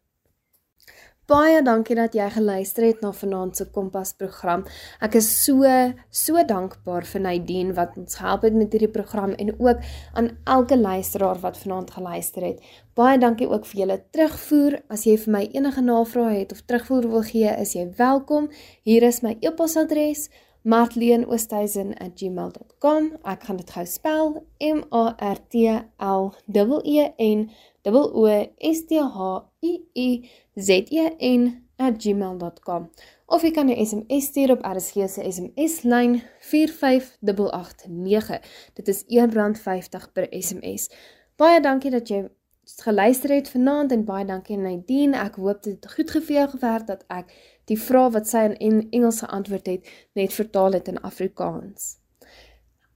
Baie 1.32 1.62
dankie 1.64 1.96
dat 1.96 2.12
jy 2.12 2.26
geluister 2.34 2.84
het 2.84 3.00
na 3.00 3.14
vanaand 3.16 3.56
se 3.56 3.64
Kompas 3.72 4.10
program. 4.20 4.66
Ek 5.06 5.14
is 5.16 5.30
so 5.32 5.64
so 6.12 6.36
dankbaar 6.50 7.06
vir 7.08 7.22
Nadine 7.24 7.72
wat 7.78 7.94
ons 8.02 8.18
gehelp 8.20 8.44
het 8.44 8.52
met 8.58 8.74
hierdie 8.76 8.92
program 8.92 9.32
en 9.40 9.54
ook 9.54 9.80
aan 10.20 10.28
elke 10.44 10.76
luisteraar 10.76 11.40
wat 11.40 11.56
vanaand 11.62 11.96
geluister 11.96 12.44
het. 12.50 12.60
Baie 13.00 13.16
dankie 13.22 13.48
ook 13.48 13.64
vir 13.70 13.80
julle 13.86 13.98
terugvoer. 14.12 14.74
As 14.92 15.08
jy 15.08 15.16
vir 15.24 15.32
my 15.38 15.44
enige 15.56 15.84
navrae 15.88 16.36
het 16.42 16.52
of 16.52 16.68
terugvoer 16.68 17.08
wil 17.16 17.24
gee, 17.32 17.48
is 17.48 17.80
jy 17.80 17.88
welkom. 17.96 18.52
Hier 18.84 19.00
is 19.08 19.24
my 19.24 19.40
e-posadres 19.40 20.28
martleenoosthuizen@gmail.com. 20.68 23.04
Ek 23.24 23.44
gaan 23.44 23.58
dit 23.58 23.72
gou 23.72 23.86
spel: 23.86 24.46
M 24.60 24.84
A 24.92 25.16
R 25.18 25.38
T 25.48 25.56
L 25.98 26.34
E 26.52 26.82
E 26.84 27.14
N 27.18 27.50
O 27.90 28.48
S 28.58 28.86
T 28.86 29.00
H 29.00 29.44
U 29.62 29.86
U 29.94 30.26
Z 30.56 30.70
E 30.90 31.10
N@gmail.com. 31.20 32.90
Of 33.26 33.42
jy 33.42 33.52
kan 33.52 33.70
'n 33.70 33.86
SMS 33.86 34.26
stuur 34.26 34.52
op 34.52 34.66
RSG 34.66 35.10
se 35.10 35.32
SMS 35.32 35.82
lyn 35.82 36.24
45889. 36.40 38.70
Dit 38.74 38.88
is 38.88 39.04
R1.50 39.04 40.12
per 40.14 40.28
SMS. 40.30 40.90
Baie 41.36 41.62
dankie 41.62 41.92
dat 41.92 42.08
jy 42.08 42.30
geluister 42.64 43.34
het 43.34 43.50
vanaand 43.50 43.92
en 43.92 44.06
baie 44.06 44.26
dankie 44.26 44.58
Nadine. 44.58 45.18
Ek 45.18 45.36
hoop 45.36 45.64
dit 45.64 45.74
het 45.74 45.92
goed 45.92 46.12
geveel 46.12 46.48
gewerk 46.48 46.88
dat 46.88 47.04
ek 47.08 47.34
die 47.66 47.80
vraag 47.80 48.12
wat 48.12 48.28
sy 48.28 48.56
in 48.58 48.88
Engels 48.92 49.20
geantwoord 49.20 49.66
het, 49.66 49.90
net 50.14 50.34
vertaal 50.34 50.72
het 50.72 50.88
in 50.88 51.02
Afrikaans. 51.02 52.01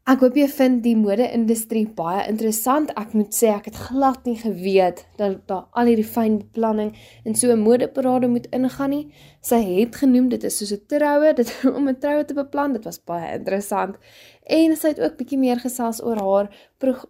Ek 0.06 0.22
hoop 0.22 0.36
jy 0.38 0.46
vind 0.54 0.84
die 0.86 0.92
mode-industrie 0.94 1.88
baie 1.98 2.28
interessant. 2.30 2.92
Ek 3.02 3.16
moet 3.18 3.34
sê 3.34 3.48
ek 3.50 3.72
het 3.72 3.78
glad 3.88 4.28
nie 4.30 4.36
geweet 4.38 5.00
dat 5.18 5.40
daar 5.50 5.64
al 5.74 5.90
hierdie 5.90 6.06
fyn 6.06 6.36
beplanning 6.44 6.92
in 7.26 7.34
so 7.34 7.50
'n 7.50 7.64
modeparade 7.64 8.28
moet 8.30 8.46
ingaan 8.54 8.94
nie. 8.94 9.08
Sy 9.42 9.58
het 9.66 9.96
genoem 10.02 10.28
dit 10.30 10.44
is 10.44 10.58
soos 10.60 10.74
'n 10.74 10.86
troue, 10.94 11.34
dit 11.34 11.50
om 11.78 11.90
'n 11.90 11.98
troue 11.98 12.26
te 12.26 12.38
beplan. 12.38 12.74
Dit 12.74 12.86
was 12.86 13.02
baie 13.02 13.34
interessant. 13.34 13.98
En 14.46 14.76
sy 14.76 14.94
het 14.94 15.02
ook 15.02 15.18
bietjie 15.18 15.40
meer 15.40 15.60
gesels 15.60 16.04
oor 16.04 16.22
haar 16.22 16.48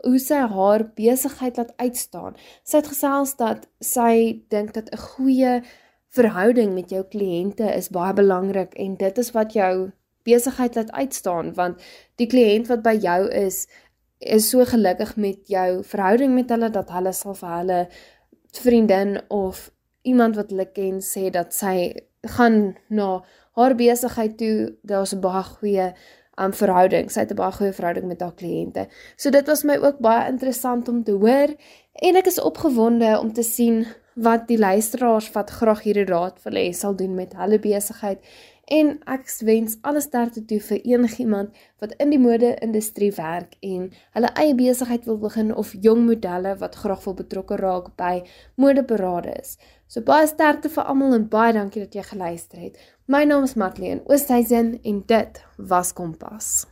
hoe 0.07 0.19
sy 0.19 0.39
haar 0.55 0.87
besigheid 0.95 1.57
laat 1.57 1.73
uitstaan. 1.75 2.33
Sy 2.63 2.77
het 2.77 2.87
gesels 2.87 3.35
dat 3.35 3.67
sy 3.81 4.39
dink 4.47 4.73
dat 4.73 4.87
'n 4.93 4.97
goeie 4.97 5.63
verhouding 6.15 6.73
met 6.73 6.89
jou 6.89 7.03
kliënte 7.03 7.75
is 7.75 7.89
baie 7.89 8.13
belangrik 8.13 8.73
en 8.79 8.95
dit 8.95 9.17
is 9.17 9.31
wat 9.31 9.51
jou 9.53 9.91
besigheid 10.25 10.75
laat 10.75 10.91
uitstaan 10.91 11.53
want 11.53 11.81
die 12.21 12.27
kliënt 12.27 12.67
wat 12.71 12.83
by 12.85 12.95
jou 13.07 13.21
is 13.29 13.65
is 14.19 14.49
so 14.49 14.65
gelukkig 14.65 15.15
met 15.15 15.47
jou 15.51 15.83
verhouding 15.83 16.33
met 16.33 16.49
hulle 16.49 16.69
dat 16.73 16.89
hulle 16.95 17.13
sal 17.13 17.35
vir 17.35 17.55
hulle 17.57 17.79
vriendin 18.65 19.17
of 19.29 19.69
iemand 20.01 20.35
wat 20.39 20.49
hulle 20.53 20.67
ken 20.71 21.01
sê 21.03 21.29
dat 21.29 21.53
sy 21.53 21.93
gaan 22.35 22.75
na 22.87 23.23
haar 23.55 23.75
besigheid 23.75 24.37
toe. 24.37 24.75
Daar's 24.81 25.13
'n 25.13 25.19
baie 25.19 25.43
goeie 25.43 25.93
um, 26.37 26.53
verhouding. 26.53 27.11
Sy 27.11 27.19
het 27.19 27.31
'n 27.31 27.35
baie 27.35 27.51
goeie 27.51 27.73
verhouding 27.73 28.07
met 28.07 28.21
haar 28.21 28.33
kliënte 28.33 28.87
so 29.15 29.29
dit 29.29 29.47
was 29.47 29.63
my 29.63 29.77
ook 29.77 29.99
baie 29.99 30.29
interessant 30.31 30.87
om 30.87 31.03
te 31.03 31.11
hoor 31.11 31.55
en 31.93 32.15
ek 32.15 32.25
is 32.25 32.41
opgewonde 32.41 33.19
om 33.19 33.33
te 33.33 33.43
sien 33.43 33.85
wat 34.15 34.47
die 34.47 34.57
luisteraars 34.57 35.31
wat 35.31 35.49
graag 35.49 35.81
hierdie 35.83 36.07
raad 36.07 36.39
wil 36.43 36.53
hê 36.53 36.71
sal 36.71 36.95
doen 36.95 37.15
met 37.15 37.33
hulle 37.35 37.59
besigheid 37.59 38.19
en 38.71 38.95
ek 39.05 39.29
wens 39.45 39.77
alle 39.81 40.01
sterkte 40.01 40.41
toe 40.45 40.59
vir 40.67 40.81
enigiemand 40.83 41.53
wat 41.83 41.93
in 42.01 42.13
die 42.13 42.19
mode-industrie 42.21 43.11
werk 43.17 43.55
en 43.61 43.91
hulle 44.17 44.31
eie 44.41 44.55
besigheid 44.57 45.05
wil 45.05 45.19
begin 45.21 45.53
of 45.53 45.73
jong 45.81 46.05
modelle 46.05 46.55
wat 46.61 46.75
graag 46.81 47.03
wil 47.05 47.17
betrokke 47.21 47.59
raak 47.61 47.91
by 47.97 48.23
modeparades. 48.55 49.57
So 49.87 50.01
baie 50.01 50.27
sterkte 50.27 50.69
vir 50.69 50.89
almal 50.89 51.13
en 51.19 51.29
baie 51.29 51.53
dankie 51.53 51.85
dat 51.85 51.93
jy 51.93 52.07
geluister 52.09 52.59
het. 52.59 52.79
My 53.05 53.23
naam 53.23 53.43
is 53.43 53.55
en 53.55 54.01
Oosthuizen 54.05 54.79
en 54.83 55.03
dit 55.05 55.43
was 55.57 55.93
Kompas. 55.93 56.65